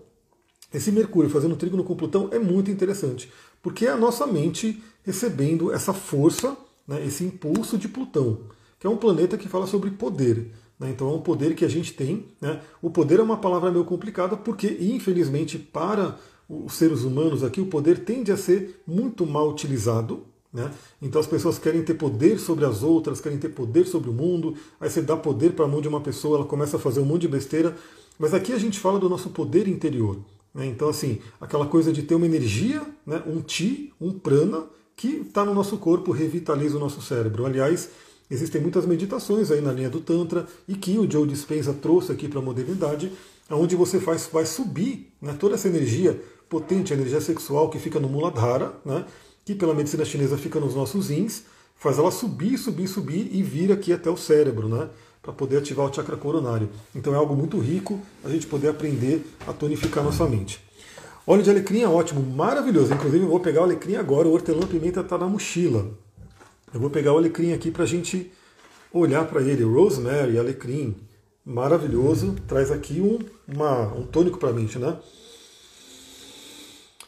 [0.73, 5.71] esse Mercúrio fazendo trígono com Plutão é muito interessante, porque é a nossa mente recebendo
[5.71, 8.39] essa força, né, esse impulso de Plutão,
[8.79, 10.51] que é um planeta que fala sobre poder.
[10.79, 12.25] Né, então é um poder que a gente tem.
[12.41, 16.17] Né, o poder é uma palavra meio complicada, porque infelizmente para
[16.49, 20.25] os seres humanos aqui o poder tende a ser muito mal utilizado.
[20.55, 20.71] Né?
[21.01, 24.55] Então as pessoas querem ter poder sobre as outras, querem ter poder sobre o mundo,
[24.79, 27.05] aí você dá poder para a mão de uma pessoa, ela começa a fazer um
[27.05, 27.75] monte de besteira.
[28.17, 30.17] Mas aqui a gente fala do nosso poder interior.
[30.53, 30.67] Né?
[30.67, 33.21] Então, assim, aquela coisa de ter uma energia, né?
[33.27, 34.63] um ti, um prana,
[34.95, 37.45] que está no nosso corpo, revitaliza o nosso cérebro.
[37.45, 37.89] Aliás,
[38.31, 42.29] existem muitas meditações aí na linha do Tantra e que o Joe Dispenza trouxe aqui
[42.29, 43.11] para a modernidade,
[43.51, 45.35] onde você faz, vai subir né?
[45.37, 49.03] toda essa energia potente, a energia sexual que fica no Muladhara, né?
[49.45, 51.43] Que pela medicina chinesa fica nos nossos rins,
[51.75, 54.89] faz ela subir, subir, subir e vir aqui até o cérebro, né?
[55.21, 56.67] Para poder ativar o chakra coronário.
[56.95, 60.59] Então é algo muito rico a gente poder aprender a tonificar nossa mente.
[61.27, 62.93] Óleo de alecrim é ótimo, maravilhoso.
[62.93, 65.91] Inclusive eu vou pegar o alecrim agora, o hortelã-pimenta está na mochila.
[66.73, 68.31] Eu vou pegar o alecrim aqui para a gente
[68.91, 69.63] olhar para ele.
[69.63, 70.95] Rosemary, alecrim,
[71.45, 72.35] maravilhoso.
[72.47, 74.97] Traz aqui um, uma, um tônico para a mente, né?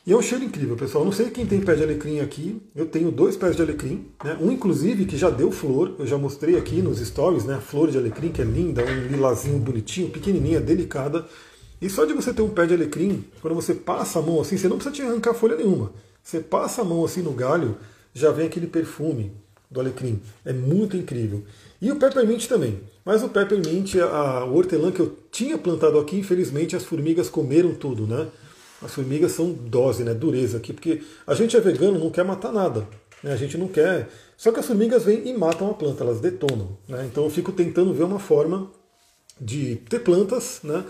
[0.07, 1.03] E é um cheiro incrível, pessoal.
[1.03, 2.61] não sei quem tem pé de alecrim aqui.
[2.73, 4.37] Eu tenho dois pés de alecrim, né?
[4.39, 5.95] um inclusive que já deu flor.
[5.99, 7.55] Eu já mostrei aqui nos stories, né?
[7.55, 11.25] A flor de alecrim que é linda, um lilazinho bonitinho, pequenininha, delicada.
[11.81, 14.55] E só de você ter um pé de alecrim, quando você passa a mão assim,
[14.55, 15.91] você não precisa te arrancar folha nenhuma.
[16.23, 17.75] Você passa a mão assim no galho,
[18.13, 19.33] já vem aquele perfume
[19.69, 20.21] do alecrim.
[20.45, 21.43] É muito incrível.
[21.81, 22.79] E o peppermint também.
[23.03, 27.75] Mas o peppermint, a, o hortelã que eu tinha plantado aqui, infelizmente as formigas comeram
[27.75, 28.27] tudo, né?
[28.81, 30.13] As formigas são dose, né?
[30.13, 32.87] Dureza aqui, porque a gente é vegano, não quer matar nada.
[33.23, 33.33] Né?
[33.33, 34.09] A gente não quer.
[34.37, 36.77] Só que as formigas vêm e matam a planta, elas detonam.
[36.87, 37.07] Né?
[37.11, 38.71] Então eu fico tentando ver uma forma
[39.39, 40.83] de ter plantas, né?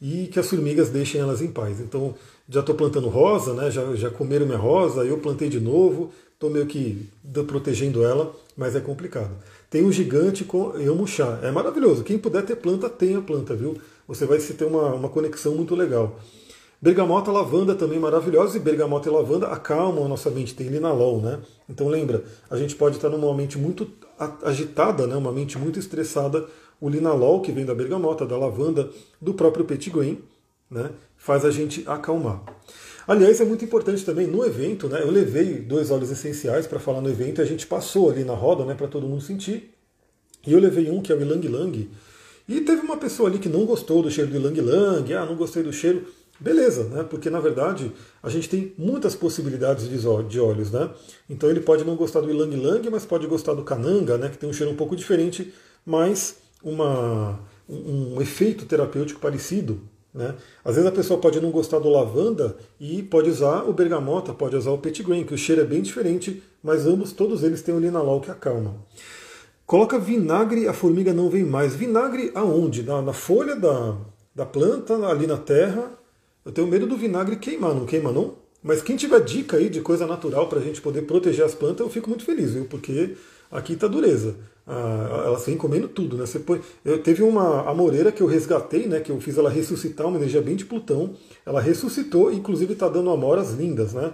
[0.00, 1.80] e que as formigas deixem elas em paz.
[1.80, 2.14] Então,
[2.48, 3.70] já estou plantando rosa, né?
[3.70, 7.08] já, já comeram minha rosa, eu plantei de novo, estou meio que
[7.46, 9.34] protegendo ela, mas é complicado.
[9.70, 12.04] Tem um gigante com Yamuxá, é maravilhoso.
[12.04, 13.78] Quem puder ter planta, tenha planta, viu?
[14.06, 16.20] Você vai ter uma, uma conexão muito legal.
[16.84, 21.40] Bergamota, lavanda também maravilhosa, e bergamota e lavanda acalmam a nossa mente, tem linalol, né?
[21.66, 23.90] Então lembra, a gente pode estar numa mente muito
[24.42, 25.16] agitada, né?
[25.16, 26.46] uma mente muito estressada,
[26.78, 30.18] o linalol, que vem da bergamota, da lavanda, do próprio petitgrain,
[30.70, 30.90] né?
[31.16, 32.42] faz a gente acalmar.
[33.08, 35.00] Aliás, é muito importante também no evento, né?
[35.00, 38.34] Eu levei dois óleos essenciais para falar no evento e a gente passou ali na
[38.34, 39.74] roda, né, para todo mundo sentir.
[40.46, 41.90] E eu levei um que é o Ilang Lang.
[42.46, 45.34] E teve uma pessoa ali que não gostou do cheiro do Ilang Lang, ah, não
[45.34, 46.04] gostei do cheiro.
[46.40, 47.04] Beleza, né?
[47.04, 47.92] Porque na verdade
[48.22, 50.90] a gente tem muitas possibilidades de óleos, né?
[51.30, 54.28] Então ele pode não gostar do Ilang Lang, mas pode gostar do Kananga, né?
[54.28, 55.54] Que tem um cheiro um pouco diferente,
[55.86, 59.80] mas uma, um, um efeito terapêutico parecido.
[60.12, 60.34] Né?
[60.64, 64.54] Às vezes a pessoa pode não gostar do lavanda e pode usar o bergamota, pode
[64.54, 67.80] usar o petitgrain, que o cheiro é bem diferente, mas ambos, todos eles têm o
[67.80, 68.76] linalol que acalma.
[69.66, 71.74] Coloca vinagre, a formiga não vem mais.
[71.74, 72.82] Vinagre aonde?
[72.82, 73.96] Na, na folha da,
[74.34, 75.90] da planta, ali na terra.
[76.44, 78.34] Eu tenho medo do vinagre queimar, não queima não?
[78.62, 81.80] Mas quem tiver dica aí de coisa natural para a gente poder proteger as plantas,
[81.80, 82.64] eu fico muito feliz, viu?
[82.64, 83.16] Porque
[83.50, 84.36] aqui está dureza.
[84.66, 86.24] Ah, elas vêm comendo tudo, né?
[86.24, 86.60] Você põe...
[86.84, 89.00] Eu teve uma amoreira que eu resgatei, né?
[89.00, 91.14] Que eu fiz ela ressuscitar, uma energia bem de Plutão.
[91.44, 94.12] Ela ressuscitou, inclusive está dando amoras lindas, né?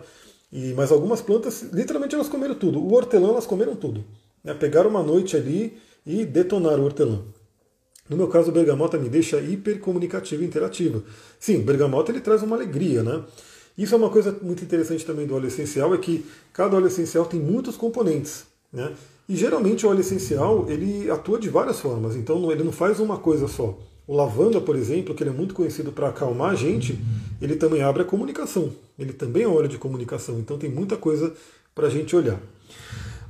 [0.53, 2.81] E, mas algumas plantas, literalmente elas comeram tudo.
[2.81, 4.05] O hortelã elas comeram tudo.
[4.43, 4.53] Né?
[4.55, 7.23] Pegaram uma noite ali e detonaram o hortelã.
[8.11, 11.03] No meu caso, o bergamota me deixa hipercomunicativa e interativa.
[11.39, 13.23] Sim, o bergamota ele traz uma alegria, né?
[13.79, 17.25] Isso é uma coisa muito interessante também do óleo essencial, é que cada óleo essencial
[17.25, 18.45] tem muitos componentes.
[18.73, 18.93] Né?
[19.29, 23.17] E geralmente o óleo essencial ele atua de várias formas, então ele não faz uma
[23.17, 23.79] coisa só.
[24.07, 26.99] O lavanda, por exemplo, que ele é muito conhecido para acalmar a gente,
[27.41, 28.73] ele também abre a comunicação.
[28.99, 31.33] Ele também é óleo de comunicação, então tem muita coisa
[31.75, 32.41] para a gente olhar.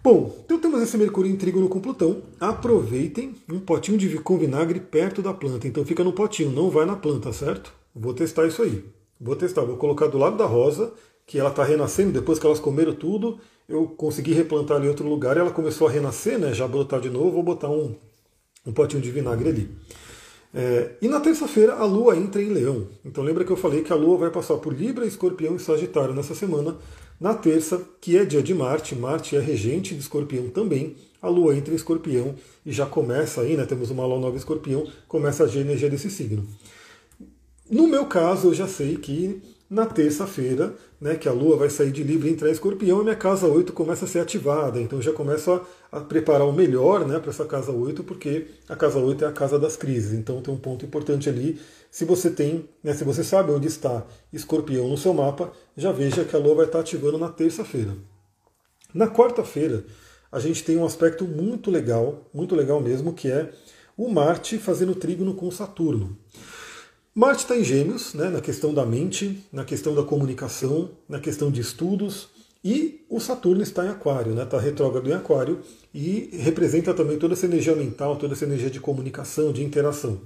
[0.02, 2.22] Bom, então temos esse Mercúrio em trígono com Plutão.
[2.38, 5.68] Aproveitem um potinho de com vinagre perto da planta.
[5.68, 7.72] Então fica no potinho, não vai na planta, certo?
[7.94, 8.84] Vou testar isso aí.
[9.20, 10.92] Vou testar, vou colocar do lado da rosa,
[11.26, 13.38] que ela está renascendo depois que elas comeram tudo
[13.70, 17.00] eu consegui replantar ali em outro lugar e ela começou a renascer, né, já brotar
[17.00, 17.94] de novo, vou botar um,
[18.66, 19.70] um potinho de vinagre ali.
[20.52, 22.88] É, e na terça-feira a Lua entra em Leão.
[23.04, 26.12] Então lembra que eu falei que a Lua vai passar por Libra, Escorpião e Sagitário
[26.12, 26.76] nessa semana.
[27.20, 31.54] Na terça, que é dia de Marte, Marte é regente de Escorpião também, a Lua
[31.54, 33.66] entra em Escorpião e já começa aí, né?
[33.66, 36.46] Temos uma Lua nova Escorpião, começa a energia desse signo.
[37.70, 41.92] No meu caso, eu já sei que na terça-feira, né, que a Lua vai sair
[41.92, 44.80] de Libra e entrar em Escorpião, e minha casa 8 começa a ser ativada.
[44.80, 48.48] Então eu já começo a, a preparar o melhor né, para essa casa 8, porque
[48.68, 50.12] a casa 8 é a casa das crises.
[50.12, 51.61] Então tem um ponto importante ali.
[51.88, 56.24] Se você tem, né, se você sabe onde está Escorpião no seu mapa, já veja
[56.24, 57.94] que a Lua vai estar ativando na terça-feira.
[58.92, 59.85] Na quarta-feira,
[60.33, 63.52] a gente tem um aspecto muito legal, muito legal mesmo, que é
[63.96, 66.18] o Marte fazendo trígono com Saturno.
[67.12, 71.51] Marte está em Gêmeos, né, na questão da mente, na questão da comunicação, na questão
[71.51, 72.29] de estudos,
[72.64, 75.59] e o Saturno está em Aquário, está né, tá retrógrado em Aquário,
[75.92, 80.20] e representa também toda essa energia mental, toda essa energia de comunicação, de interação.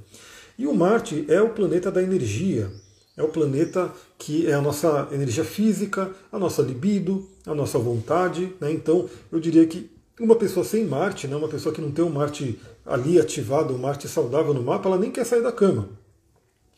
[0.59, 2.71] E o Marte é o planeta da energia,
[3.17, 8.53] é o planeta que é a nossa energia física, a nossa libido, a nossa vontade.
[8.61, 8.71] Né?
[8.71, 12.11] Então, eu diria que uma pessoa sem Marte, né, uma pessoa que não tem um
[12.11, 16.04] Marte ali ativado, um Marte saudável no mapa, ela nem quer sair da cama.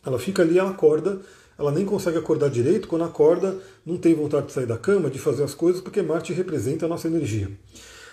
[0.06, 1.20] Ela fica ali, ela acorda,
[1.58, 5.18] ela nem consegue acordar direito, quando acorda, não tem vontade de sair da cama, de
[5.18, 7.50] fazer as coisas, porque Marte representa a nossa energia.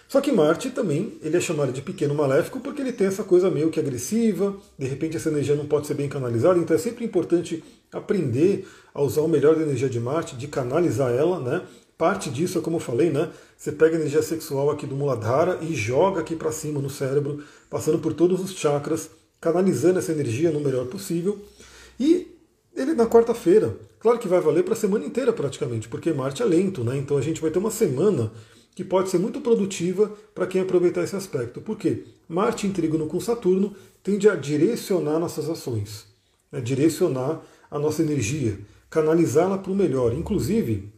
[0.07, 3.49] Só que Marte também, ele é chamado de pequeno maléfico porque ele tem essa coisa
[3.49, 7.03] meio que agressiva, de repente essa energia não pode ser bem canalizada, então é sempre
[7.03, 11.63] importante aprender a usar o melhor da energia de Marte, de canalizar ela, né?
[11.97, 13.29] Parte disso é como eu falei, né?
[13.57, 17.43] Você pega a energia sexual aqui do Muladhara e joga aqui para cima no cérebro,
[17.69, 21.39] passando por todos os chakras, canalizando essa energia no melhor possível.
[22.95, 26.83] Na quarta-feira, claro que vai valer para a semana inteira praticamente, porque Marte é lento,
[26.83, 26.97] né?
[26.97, 28.31] Então a gente vai ter uma semana
[28.75, 31.61] que pode ser muito produtiva para quem aproveitar esse aspecto.
[31.61, 32.03] Por quê?
[32.27, 36.05] Marte em trígono com Saturno tende a direcionar nossas ações,
[36.51, 36.59] né?
[36.59, 40.13] direcionar a nossa energia, canalizá-la para o melhor.
[40.13, 40.91] Inclusive,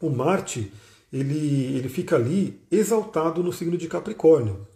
[0.00, 0.72] o Marte
[1.12, 4.66] ele, ele fica ali exaltado no signo de Capricórnio.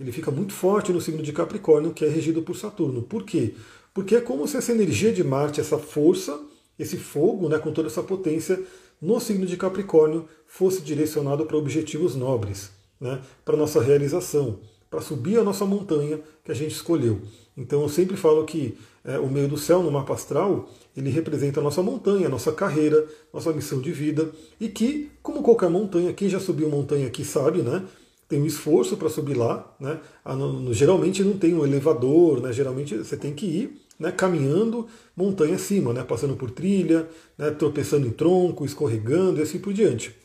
[0.00, 3.02] Ele fica muito forte no signo de Capricórnio, que é regido por Saturno.
[3.02, 3.54] Por quê?
[3.94, 6.38] Porque é como se essa energia de Marte, essa força,
[6.78, 8.60] esse fogo, né, com toda essa potência,
[9.00, 15.38] no signo de Capricórnio, fosse direcionado para objetivos nobres, né, para nossa realização, para subir
[15.38, 17.20] a nossa montanha que a gente escolheu.
[17.56, 21.60] Então eu sempre falo que é, o meio do céu no mapa astral ele representa
[21.60, 26.12] a nossa montanha, a nossa carreira, nossa missão de vida e que, como qualquer montanha,
[26.12, 27.84] quem já subiu montanha aqui sabe, né?
[28.32, 30.00] Tem um esforço para subir lá, né?
[30.70, 32.50] Geralmente não tem um elevador, né?
[32.50, 38.06] Geralmente você tem que ir né, caminhando montanha acima, né, passando por trilha, né, tropeçando
[38.06, 40.16] em tronco, escorregando e assim por diante.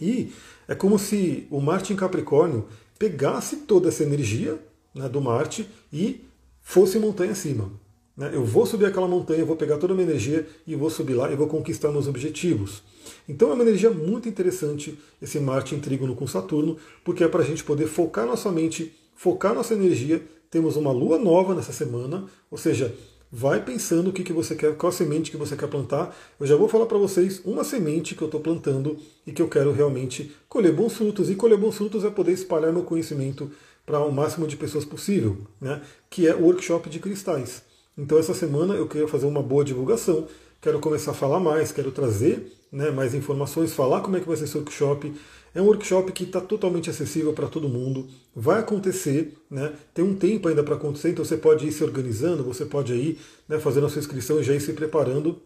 [0.00, 0.32] E
[0.66, 2.66] é como se o Marte em Capricórnio
[2.98, 4.58] pegasse toda essa energia
[4.94, 6.24] né, do Marte e
[6.62, 7.70] fosse montanha acima.
[8.16, 8.30] Né?
[8.32, 11.30] Eu vou subir aquela montanha, vou pegar toda a minha energia e vou subir lá
[11.30, 12.82] e vou conquistar meus objetivos.
[13.28, 17.42] Então é uma energia muito interessante esse Marte em trígono com Saturno, porque é para
[17.42, 20.22] a gente poder focar nossa mente, focar nossa energia.
[20.50, 22.94] Temos uma lua nova nessa semana, ou seja,
[23.30, 26.16] vai pensando o que, que você quer, qual semente que você quer plantar.
[26.38, 29.48] Eu já vou falar para vocês uma semente que eu estou plantando e que eu
[29.48, 31.28] quero realmente colher bons frutos.
[31.28, 33.50] E colher bons frutos é poder espalhar meu conhecimento
[33.84, 35.82] para o máximo de pessoas possível, né?
[36.08, 37.62] que é o workshop de cristais.
[37.96, 40.28] Então essa semana eu queria fazer uma boa divulgação,
[40.60, 44.36] quero começar a falar mais, quero trazer né, mais informações, falar como é que vai
[44.36, 45.14] ser esse workshop.
[45.54, 50.14] É um workshop que está totalmente acessível para todo mundo, vai acontecer, né, tem um
[50.14, 53.86] tempo ainda para acontecer, então você pode ir se organizando, você pode ir né, fazendo
[53.86, 55.40] a sua inscrição e já ir se preparando,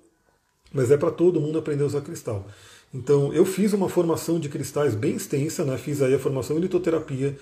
[0.72, 2.48] mas é para todo mundo aprender a usar cristal.
[2.92, 6.60] Então eu fiz uma formação de cristais bem extensa, né, fiz aí a formação em
[6.60, 7.38] litoterapia,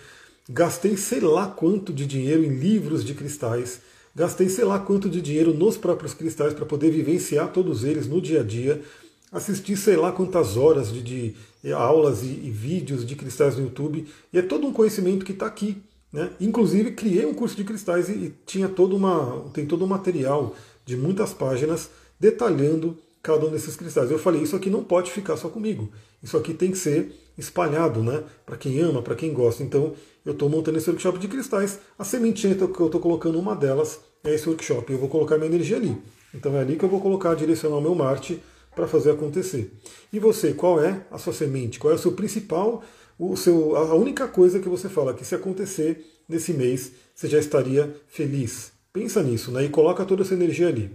[0.46, 3.80] gastei sei lá quanto de dinheiro em livros de cristais,
[4.18, 8.20] Gastei sei lá quanto de dinheiro nos próprios cristais para poder vivenciar todos eles no
[8.20, 8.82] dia a dia.
[9.30, 13.62] Assisti sei lá quantas horas de, de eh, aulas e, e, vídeos de cristais no
[13.62, 14.08] YouTube.
[14.32, 15.80] E é todo um conhecimento que está aqui.
[16.12, 16.30] Né?
[16.40, 20.56] Inclusive criei um curso de cristais e, e tinha todo uma, tem todo um material
[20.84, 24.10] de muitas páginas detalhando cada um desses cristais.
[24.10, 25.90] Eu falei, isso aqui não pode ficar só comigo.
[26.22, 28.24] Isso aqui tem que ser espalhado, né?
[28.44, 29.62] Para quem ama, para quem gosta.
[29.62, 31.78] Então, eu estou montando esse workshop de cristais.
[31.98, 34.92] A sementinha que eu estou colocando, uma delas, é esse workshop.
[34.92, 35.96] Eu vou colocar minha energia ali.
[36.34, 38.42] Então é ali que eu vou colocar, direcionar o meu Marte
[38.74, 39.72] para fazer acontecer.
[40.12, 41.78] E você, qual é a sua semente?
[41.78, 42.82] Qual é o seu principal,
[43.18, 47.38] o seu, a única coisa que você fala que se acontecer nesse mês, você já
[47.38, 48.72] estaria feliz?
[48.92, 49.64] Pensa nisso, né?
[49.64, 50.90] E coloca toda essa energia ali.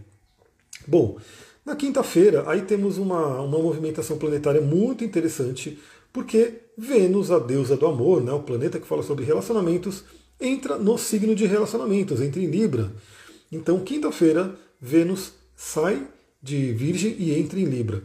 [0.87, 1.17] Bom,
[1.65, 5.79] na quinta-feira, aí temos uma, uma movimentação planetária muito interessante,
[6.11, 10.03] porque Vênus, a deusa do amor, né, o planeta que fala sobre relacionamentos,
[10.39, 12.91] entra no signo de relacionamentos, entra em Libra.
[13.51, 16.05] Então, quinta-feira, Vênus sai
[16.41, 18.03] de Virgem e entra em Libra.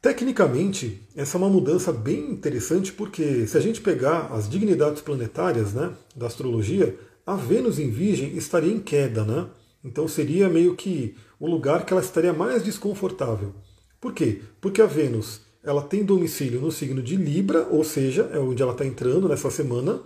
[0.00, 5.74] Tecnicamente, essa é uma mudança bem interessante porque se a gente pegar as dignidades planetárias
[5.74, 9.46] né, da astrologia, a Vênus em Virgem estaria em queda, né?
[9.84, 13.54] Então seria meio que o lugar que ela estaria mais desconfortável.
[14.00, 14.40] Por quê?
[14.60, 18.72] Porque a Vênus ela tem domicílio no signo de Libra, ou seja, é onde ela
[18.72, 20.00] está entrando nessa semana,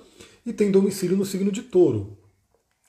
[0.44, 2.16] e tem domicílio no signo de Touro.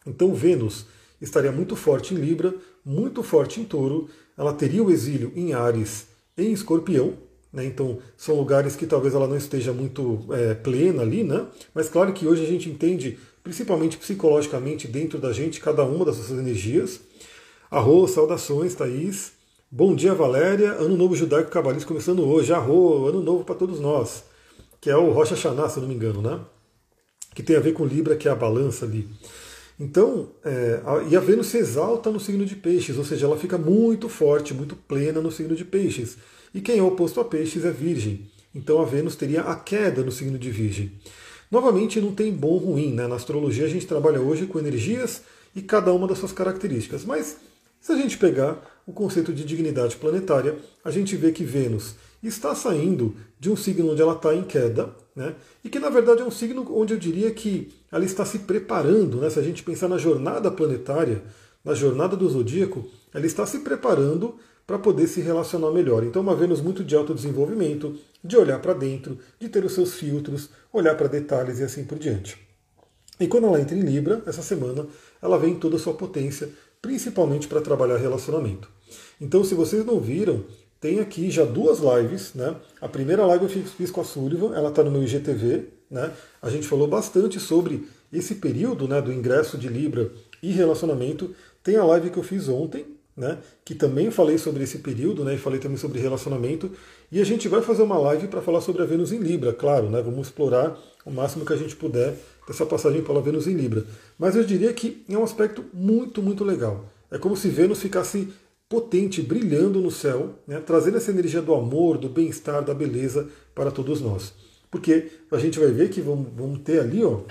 [0.06, 0.86] Então Vênus
[1.22, 6.08] estaria muito forte em Libra, muito forte em Touro, ela teria o exílio em Ares
[6.38, 7.14] e em Escorpião,
[7.52, 7.66] né?
[7.66, 11.48] então são lugares que talvez ela não esteja muito é, plena ali, né?
[11.74, 13.18] mas claro que hoje a gente entende,
[13.48, 17.00] principalmente psicologicamente, dentro da gente, cada uma das suas energias.
[17.72, 19.32] Arro, saudações, Thaís.
[19.72, 20.72] Bom dia, Valéria.
[20.74, 22.52] Ano Novo Judaico Cabalista começando hoje.
[22.52, 24.26] Arro, ano novo para todos nós.
[24.82, 26.42] Que é o Rocha Hashanah, se não me engano, né?
[27.34, 29.08] que tem a ver com Libra, que é a balança ali.
[29.80, 33.38] Então, é, a, e a Vênus se exalta no signo de Peixes, ou seja, ela
[33.38, 36.18] fica muito forte, muito plena no signo de Peixes.
[36.52, 38.28] E quem é oposto a Peixes é Virgem.
[38.56, 40.92] Então a Vênus teria a queda no signo de Virgem.
[41.50, 42.94] Novamente, não tem bom ou ruim.
[42.94, 43.08] Né?
[43.08, 45.22] Na astrologia, a gente trabalha hoje com energias
[45.56, 47.06] e cada uma das suas características.
[47.06, 47.38] Mas,
[47.80, 52.56] se a gente pegar o conceito de dignidade planetária, a gente vê que Vênus está
[52.56, 55.36] saindo de um signo onde ela está em queda, né?
[55.64, 59.18] e que na verdade é um signo onde eu diria que ela está se preparando,
[59.18, 59.30] né?
[59.30, 61.24] se a gente pensar na jornada planetária,
[61.64, 66.04] na jornada do zodíaco, ela está se preparando para poder se relacionar melhor.
[66.04, 70.50] Então, uma Vênus muito de autodesenvolvimento, de olhar para dentro, de ter os seus filtros,
[70.78, 72.38] olhar para detalhes e assim por diante.
[73.20, 74.86] E quando ela entra em Libra, essa semana,
[75.22, 76.50] ela vem em toda a sua potência,
[76.82, 78.70] principalmente para trabalhar relacionamento.
[79.20, 80.46] Então, se vocês não viram,
[80.80, 82.56] tem aqui já duas lives, né?
[82.80, 86.12] A primeira live eu fiz com a Sullivan, ela está no meu IGTV, né?
[86.42, 91.36] A gente falou bastante sobre esse período, né, do ingresso de Libra e relacionamento.
[91.64, 92.86] Tem a live que eu fiz ontem,
[93.16, 96.72] né, que também falei sobre esse período, né, e falei também sobre relacionamento.
[97.12, 99.90] E a gente vai fazer uma live para falar sobre a Vênus em Libra, claro,
[99.90, 100.02] né?
[100.02, 103.86] Vamos explorar o máximo que a gente puder dessa passagem pela Vênus em Libra.
[104.20, 106.86] Mas eu diria que é um aspecto muito, muito legal.
[107.10, 108.28] É como se Vênus ficasse
[108.68, 113.72] potente, brilhando no céu, né, trazendo essa energia do amor, do bem-estar, da beleza para
[113.72, 114.34] todos nós.
[114.70, 117.22] Porque a gente vai ver que vamos, vamos ter ali ó,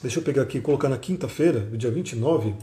[0.00, 2.54] Deixa eu pegar aqui e colocar na quinta-feira, dia 29.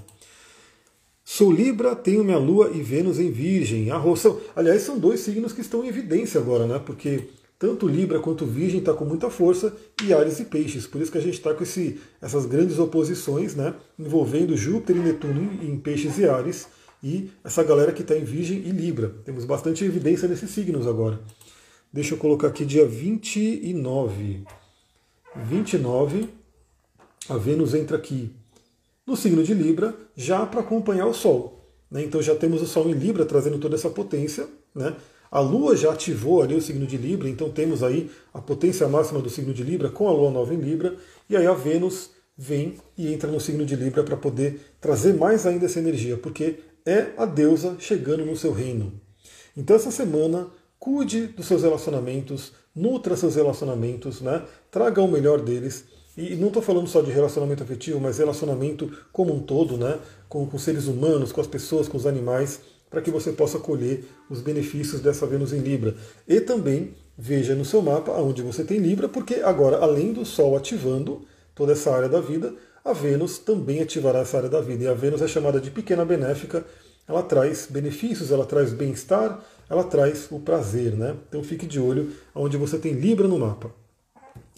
[1.27, 3.89] Sou Libra, tenho minha Lua e Vênus em Virgem.
[3.89, 4.39] A roção.
[4.55, 6.77] Aliás, são dois signos que estão em evidência agora, né?
[6.77, 10.85] Porque tanto Libra quanto Virgem está com muita força e Ares e Peixes.
[10.85, 13.73] Por isso que a gente está com esse, essas grandes oposições, né?
[13.97, 16.67] Envolvendo Júpiter e Netuno em Peixes e Ares
[17.03, 19.15] e essa galera que está em Virgem e Libra.
[19.25, 21.19] Temos bastante evidência nesses signos agora.
[21.91, 24.43] Deixa eu colocar aqui dia 29.
[25.43, 26.29] 29,
[27.27, 28.31] a Vênus entra aqui
[29.05, 31.69] no signo de Libra, já para acompanhar o Sol.
[31.89, 32.03] Né?
[32.03, 34.47] Então já temos o Sol em Libra trazendo toda essa potência.
[34.73, 34.95] Né?
[35.31, 39.21] A Lua já ativou ali o signo de Libra, então temos aí a potência máxima
[39.21, 40.95] do signo de Libra com a Lua nova em Libra,
[41.29, 45.45] e aí a Vênus vem e entra no signo de Libra para poder trazer mais
[45.45, 48.93] ainda essa energia, porque é a deusa chegando no seu reino.
[49.55, 50.47] Então essa semana
[50.77, 54.43] cuide dos seus relacionamentos, nutra seus relacionamentos, né?
[54.69, 55.85] traga o melhor deles
[56.17, 59.99] e não estou falando só de relacionamento afetivo, mas relacionamento como um todo, né?
[60.29, 64.05] com, com seres humanos, com as pessoas, com os animais, para que você possa colher
[64.29, 65.95] os benefícios dessa Vênus em Libra.
[66.27, 70.55] E também veja no seu mapa onde você tem Libra, porque agora, além do Sol
[70.55, 72.53] ativando toda essa área da vida,
[72.83, 74.83] a Vênus também ativará essa área da vida.
[74.83, 76.65] E a Vênus é chamada de pequena benéfica,
[77.07, 80.93] ela traz benefícios, ela traz bem-estar, ela traz o prazer.
[80.93, 81.15] Né?
[81.27, 83.71] Então fique de olho onde você tem Libra no mapa.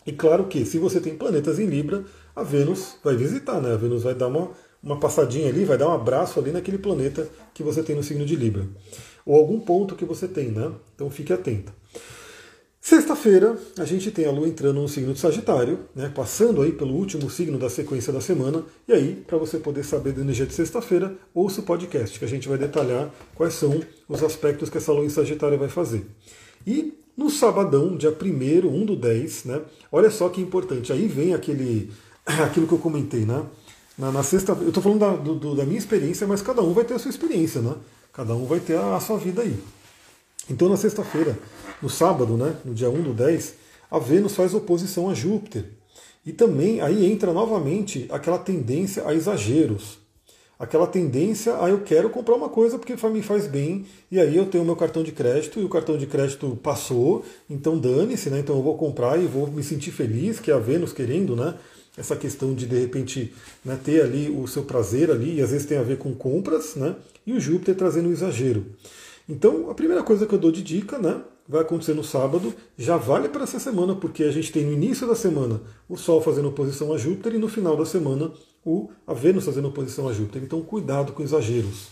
[0.08, 3.74] E claro que se você tem planetas em Libra, a Vênus vai visitar, né?
[3.74, 4.52] A Vênus vai dar uma,
[4.82, 8.26] uma passadinha ali, vai dar um abraço ali naquele planeta que você tem no signo
[8.26, 8.66] de Libra.
[9.26, 10.72] Ou algum ponto que você tem, né?
[10.96, 11.74] Então fique atento.
[12.80, 16.94] Sexta-feira, a gente tem a Lua entrando no signo de Sagitário, né, passando aí pelo
[16.94, 18.64] último signo da sequência da semana.
[18.88, 22.30] E aí, para você poder saber da energia de sexta-feira, ouça o podcast, que a
[22.30, 26.06] gente vai detalhar quais são os aspectos que essa Lua em Sagitário vai fazer.
[26.66, 29.62] E no sabadão, dia 1 1 do 10, né?
[29.92, 30.94] Olha só que importante.
[30.94, 31.92] Aí vem aquele,
[32.24, 33.44] aquilo que eu comentei, né?
[33.98, 36.86] Na, na sexta, eu estou falando da, do, da minha experiência, mas cada um vai
[36.86, 37.74] ter a sua experiência, né?
[38.14, 39.58] Cada um vai ter a, a sua vida aí.
[40.48, 41.38] Então na sexta-feira,
[41.82, 42.56] no sábado, né?
[42.64, 43.56] No dia 1 do 10,
[43.90, 45.66] a Vênus faz oposição a Júpiter.
[46.24, 49.98] E também aí entra novamente aquela tendência a exageros
[50.60, 54.46] aquela tendência a eu quero comprar uma coisa porque me faz bem, e aí eu
[54.46, 58.40] tenho meu cartão de crédito e o cartão de crédito passou, então dane-se, né?
[58.40, 61.56] Então eu vou comprar e vou me sentir feliz, que é a Vênus querendo, né?
[61.96, 63.34] Essa questão de de repente
[63.66, 66.76] né, ter ali o seu prazer ali, e às vezes tem a ver com compras,
[66.76, 66.96] né?
[67.26, 68.66] E o Júpiter trazendo o exagero.
[69.30, 71.22] Então, a primeira coisa que eu dou de dica, né?
[71.50, 75.08] Vai acontecer no sábado, já vale para essa semana, porque a gente tem no início
[75.08, 78.32] da semana o Sol fazendo oposição a Júpiter e no final da semana
[78.68, 80.44] o, a Vênus fazendo oposição a Júpiter.
[80.44, 81.88] Então, cuidado com exageros.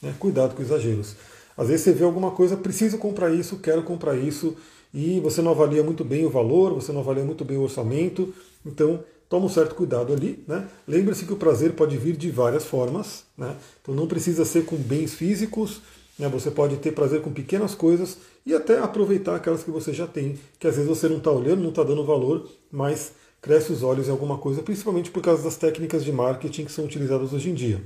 [0.00, 0.14] Né?
[0.18, 1.16] Cuidado com exageros.
[1.56, 4.56] Às vezes você vê alguma coisa, preciso comprar isso, quero comprar isso,
[4.94, 8.32] e você não avalia muito bem o valor, você não avalia muito bem o orçamento.
[8.64, 10.42] Então, toma um certo cuidado ali.
[10.46, 10.68] Né?
[10.86, 13.24] Lembre-se que o prazer pode vir de várias formas.
[13.36, 13.56] Né?
[13.82, 15.80] Então, não precisa ser com bens físicos.
[16.18, 16.28] Né?
[16.28, 20.38] Você pode ter prazer com pequenas coisas e até aproveitar aquelas que você já tem,
[20.58, 24.08] que às vezes você não está olhando, não está dando valor, mas cresce os olhos
[24.08, 27.54] em alguma coisa, principalmente por causa das técnicas de marketing que são utilizadas hoje em
[27.54, 27.82] dia.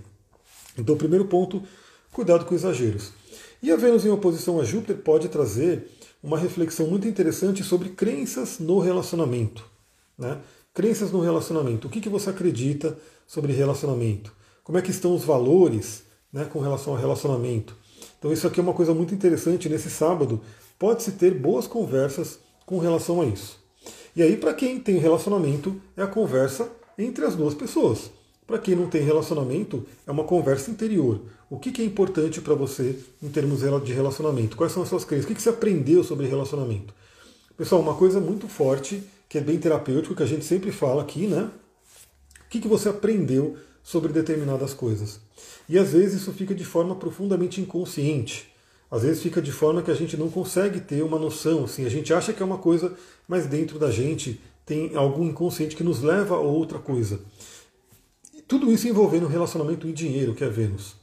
[0.76, 1.62] Então, primeiro ponto,
[2.12, 3.12] cuidado com exageros.
[3.62, 5.88] E a Vênus em oposição a Júpiter pode trazer
[6.22, 9.64] uma reflexão muito interessante sobre crenças no relacionamento.
[10.18, 10.38] Né?
[10.72, 11.86] Crenças no relacionamento.
[11.86, 14.32] O que, que você acredita sobre relacionamento?
[14.62, 16.02] Como é que estão os valores
[16.32, 17.76] né, com relação ao relacionamento?
[18.18, 19.68] Então isso aqui é uma coisa muito interessante.
[19.68, 20.40] Nesse sábado
[20.78, 23.63] pode-se ter boas conversas com relação a isso.
[24.16, 28.10] E aí, para quem tem relacionamento, é a conversa entre as duas pessoas.
[28.46, 31.20] Para quem não tem relacionamento, é uma conversa interior.
[31.50, 34.56] O que, é importante para você em termos de relacionamento?
[34.56, 35.24] Quais são as suas crenças?
[35.28, 36.94] O que, você aprendeu sobre relacionamento?
[37.56, 41.26] Pessoal, uma coisa muito forte, que é bem terapêutico, que a gente sempre fala aqui,
[41.26, 41.50] né?
[42.46, 45.20] O que você aprendeu sobre determinadas coisas?
[45.68, 48.53] E às vezes isso fica de forma profundamente inconsciente.
[48.94, 51.88] Às vezes fica de forma que a gente não consegue ter uma noção, assim, a
[51.88, 52.94] gente acha que é uma coisa,
[53.26, 57.18] mas dentro da gente tem algum inconsciente que nos leva a outra coisa.
[58.32, 60.94] E tudo isso envolvendo relacionamento e dinheiro, que é Vênus.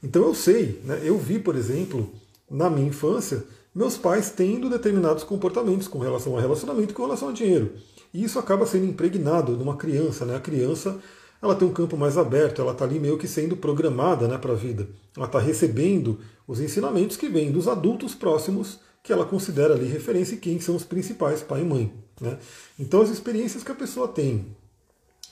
[0.00, 2.12] Então eu sei, né, eu vi, por exemplo,
[2.48, 3.42] na minha infância,
[3.74, 7.72] meus pais tendo determinados comportamentos com relação a relacionamento e com relação a dinheiro.
[8.14, 10.36] E isso acaba sendo impregnado numa criança, né?
[10.36, 10.96] A criança
[11.42, 14.52] ela tem um campo mais aberto, ela está ali meio que sendo programada né, para
[14.52, 14.88] a vida.
[15.16, 20.36] Ela está recebendo os ensinamentos que vêm dos adultos próximos que ela considera ali referência
[20.36, 21.92] e quem são os principais, pai e mãe.
[22.20, 22.38] Né?
[22.78, 24.46] Então as experiências que a pessoa tem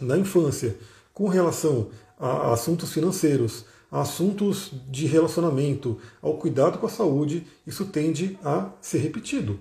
[0.00, 0.76] na infância
[1.14, 7.84] com relação a assuntos financeiros, a assuntos de relacionamento, ao cuidado com a saúde, isso
[7.86, 9.60] tende a ser repetido.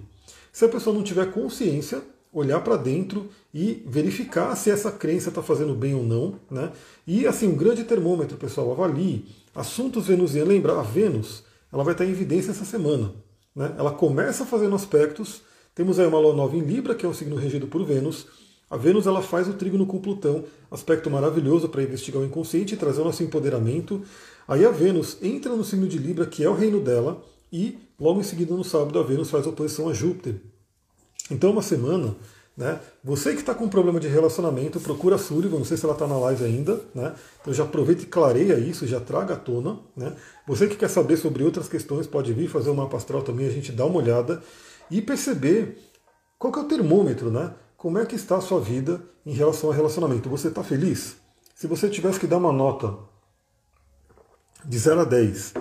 [0.51, 5.41] Se a pessoa não tiver consciência, olhar para dentro e verificar se essa crença está
[5.41, 6.35] fazendo bem ou não.
[6.49, 6.71] Né?
[7.05, 9.25] E assim, um grande termômetro, pessoal, avalie
[9.55, 10.49] assuntos venusianos.
[10.49, 13.13] Lembra, a Vênus ela vai estar em evidência essa semana.
[13.55, 13.73] Né?
[13.77, 15.41] Ela começa fazendo aspectos.
[15.73, 18.27] Temos aí uma lua nova em Libra, que é um signo regido por Vênus.
[18.69, 22.77] A Vênus ela faz o trígono com Plutão, aspecto maravilhoso para investigar o inconsciente e
[22.77, 24.03] trazer o nosso empoderamento.
[24.47, 28.19] Aí a Vênus entra no signo de Libra, que é o reino dela, e logo
[28.19, 30.35] em seguida no sábado a Vênus faz oposição a Júpiter.
[31.29, 32.15] Então uma semana,
[32.57, 32.79] né?
[33.03, 36.05] Você que está com problema de relacionamento, procura a Sullivan, não sei se ela está
[36.07, 37.13] na live ainda, né?
[37.41, 40.15] Então já aproveita e clareia isso, já traga à tona, né?
[40.47, 43.51] Você que quer saber sobre outras questões, pode vir fazer o mapa astral também, a
[43.51, 44.43] gente dá uma olhada
[44.91, 45.77] e perceber
[46.37, 47.53] qual que é o termômetro, né?
[47.77, 50.29] Como é que está a sua vida em relação ao relacionamento?
[50.29, 51.15] Você está feliz?
[51.55, 52.97] Se você tivesse que dar uma nota
[54.65, 55.53] de 0 a 10,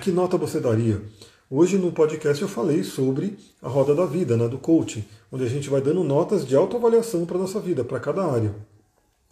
[0.00, 1.02] que nota você daria?
[1.48, 5.48] Hoje no podcast eu falei sobre a roda da vida, né, do coaching, onde a
[5.48, 8.52] gente vai dando notas de autoavaliação para a nossa vida, para cada área.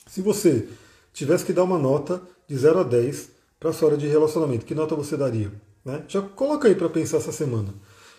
[0.07, 0.69] Se você
[1.13, 4.65] tivesse que dar uma nota de 0 a 10 para a sua área de relacionamento,
[4.65, 5.51] que nota você daria?
[5.85, 6.05] Né?
[6.07, 7.75] Já coloca aí para pensar essa semana.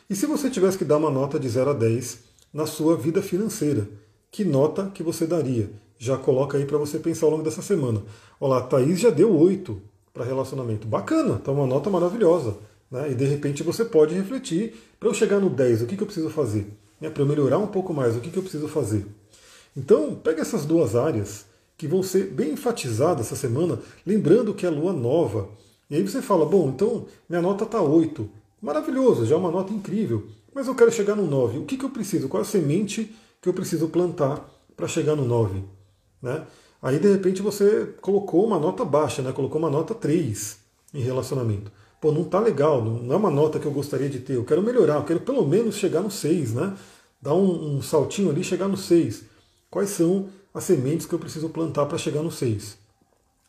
[0.10, 2.20] E se você tivesse que dar uma nota de 0 a 10
[2.54, 3.88] na sua vida financeira,
[4.30, 5.70] que nota que você daria?
[5.98, 8.04] Já coloca aí para você pensar ao longo dessa semana.
[8.42, 9.82] Olha lá, Thaís já deu 8
[10.14, 10.86] para relacionamento.
[10.86, 12.58] Bacana, tá uma nota maravilhosa.
[12.90, 13.12] Né?
[13.12, 16.08] E de repente você pode refletir, para eu chegar no 10, o que, que eu
[16.08, 16.68] preciso fazer?
[17.00, 17.10] Né?
[17.10, 19.06] Para eu melhorar um pouco mais, o que, que eu preciso fazer?
[19.76, 21.46] Então, pega essas duas áreas
[21.78, 25.50] que vão ser bem enfatizadas essa semana, lembrando que é lua nova.
[25.90, 28.30] E aí você fala, bom, então minha nota está 8.
[28.62, 30.28] Maravilhoso, já é uma nota incrível.
[30.54, 31.60] Mas eu quero chegar no 9.
[31.60, 32.30] O que, que eu preciso?
[32.30, 33.14] Qual é a semente
[33.46, 34.44] que eu preciso plantar
[34.76, 35.64] para chegar no 9.
[36.20, 36.46] Né?
[36.82, 39.32] Aí de repente você colocou uma nota baixa, né?
[39.32, 40.58] colocou uma nota 3
[40.94, 41.72] em relacionamento.
[42.06, 44.62] Pô, não tá legal, não é uma nota que eu gostaria de ter, eu quero
[44.62, 46.78] melhorar, eu quero pelo menos chegar no 6, né?
[47.20, 49.24] Dar um, um saltinho ali chegar no 6.
[49.72, 52.78] Quais são as sementes que eu preciso plantar para chegar no 6?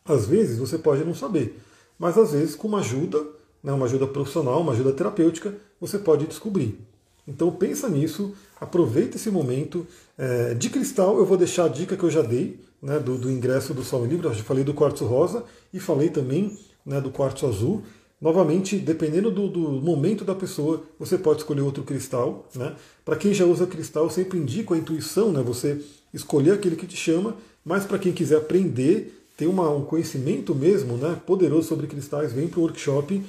[0.03, 1.55] Às vezes você pode não saber,
[1.99, 3.23] mas às vezes com uma ajuda,
[3.63, 6.79] né, uma ajuda profissional, uma ajuda terapêutica, você pode descobrir.
[7.27, 9.85] Então pensa nisso, aproveita esse momento.
[10.17, 13.29] É, de cristal eu vou deixar a dica que eu já dei né, do, do,
[13.29, 14.29] ingresso do Sol em Libra.
[14.29, 17.83] Eu já falei do quartzo rosa e falei também né, do quartzo azul.
[18.19, 22.47] Novamente, dependendo do, do, momento da pessoa, você pode escolher outro cristal.
[22.55, 22.75] Né?
[23.05, 25.41] Para quem já usa cristal, eu sempre indico a intuição, né?
[25.43, 25.79] você
[26.11, 30.97] escolher aquele que te chama, mas para quem quiser aprender, ter uma, um conhecimento mesmo
[30.97, 33.21] né, poderoso sobre cristais, vem para o workshop.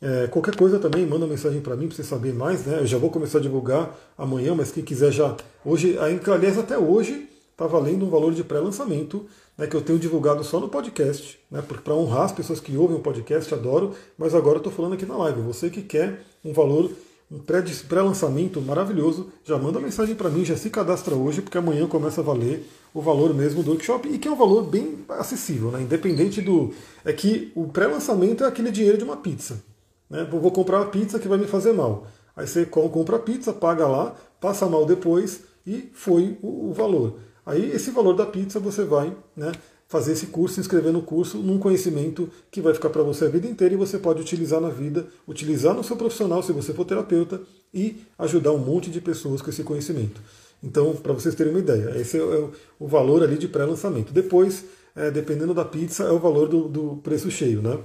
[0.00, 2.80] É, qualquer coisa também, manda mensagem para mim para você saber mais, né?
[2.80, 5.34] Eu já vou começar a divulgar amanhã, mas quem quiser já.
[5.64, 7.26] Hoje, aliás, até hoje
[7.56, 9.24] está valendo um valor de pré-lançamento,
[9.56, 11.62] né, que eu tenho divulgado só no podcast, né?
[11.62, 15.06] Para honrar as pessoas que ouvem o podcast, adoro, mas agora eu estou falando aqui
[15.06, 15.40] na live.
[15.40, 16.90] Você que quer um valor,
[17.32, 22.20] um pré-lançamento maravilhoso, já manda mensagem para mim, já se cadastra hoje, porque amanhã começa
[22.20, 25.80] a valer o valor mesmo do workshop, e que é um valor bem acessível, né?
[25.80, 26.74] Independente do.
[27.06, 29.64] É que o pré-lançamento é aquele dinheiro de uma pizza.
[30.10, 30.28] Né?
[30.30, 32.06] Vou comprar uma pizza que vai me fazer mal.
[32.36, 37.18] Aí você compra a pizza, paga lá, passa mal depois e foi o, o valor.
[37.46, 39.52] Aí esse valor da pizza você vai né,
[39.86, 43.28] fazer esse curso, se inscrever no curso, num conhecimento que vai ficar para você a
[43.28, 46.84] vida inteira e você pode utilizar na vida, utilizar no seu profissional se você for
[46.84, 47.40] terapeuta
[47.72, 50.20] e ajudar um monte de pessoas com esse conhecimento.
[50.62, 54.12] Então, para vocês terem uma ideia, esse é o, o valor ali de pré-lançamento.
[54.12, 54.64] Depois,
[54.96, 57.78] é, dependendo da pizza, é o valor do, do preço cheio, né?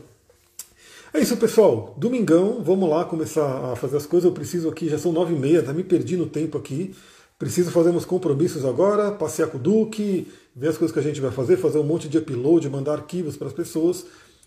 [1.14, 1.94] É isso, pessoal.
[1.98, 4.26] Domingão, vamos lá começar a fazer as coisas.
[4.26, 6.96] Eu preciso aqui, já são nove e meia, tá me perdi no tempo aqui.
[7.42, 11.20] Preciso fazer uns compromissos agora, passear com o Duque, ver as coisas que a gente
[11.20, 14.06] vai fazer, fazer um monte de upload, mandar arquivos para as pessoas.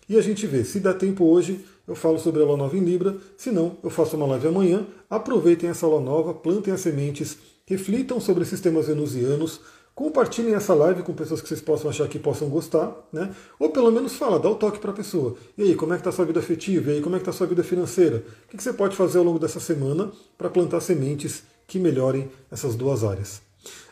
[0.08, 0.62] E a gente vê.
[0.62, 3.16] Se der tempo hoje, eu falo sobre a Lua Nova em Libra.
[3.36, 4.86] Se não, eu faço uma live amanhã.
[5.10, 7.36] Aproveitem essa Lua Nova, plantem as sementes,
[7.66, 9.60] reflitam sobre sistemas venusianos,
[9.94, 13.32] Compartilhem essa live com pessoas que vocês possam achar que possam gostar, né?
[13.60, 15.36] Ou pelo menos fala, dá o toque para a pessoa.
[15.56, 16.90] E aí, como é que está sua vida afetiva?
[16.90, 18.24] E aí, como é que está sua vida financeira?
[18.52, 22.74] O que você pode fazer ao longo dessa semana para plantar sementes que melhorem essas
[22.74, 23.42] duas áreas?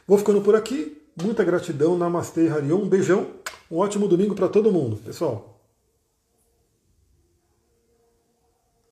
[0.06, 0.98] Vou ficando por aqui.
[1.22, 1.96] Muita gratidão.
[1.96, 2.78] Namastê, Harion.
[2.78, 3.26] Um beijão.
[3.70, 5.51] Um ótimo domingo para todo mundo, pessoal.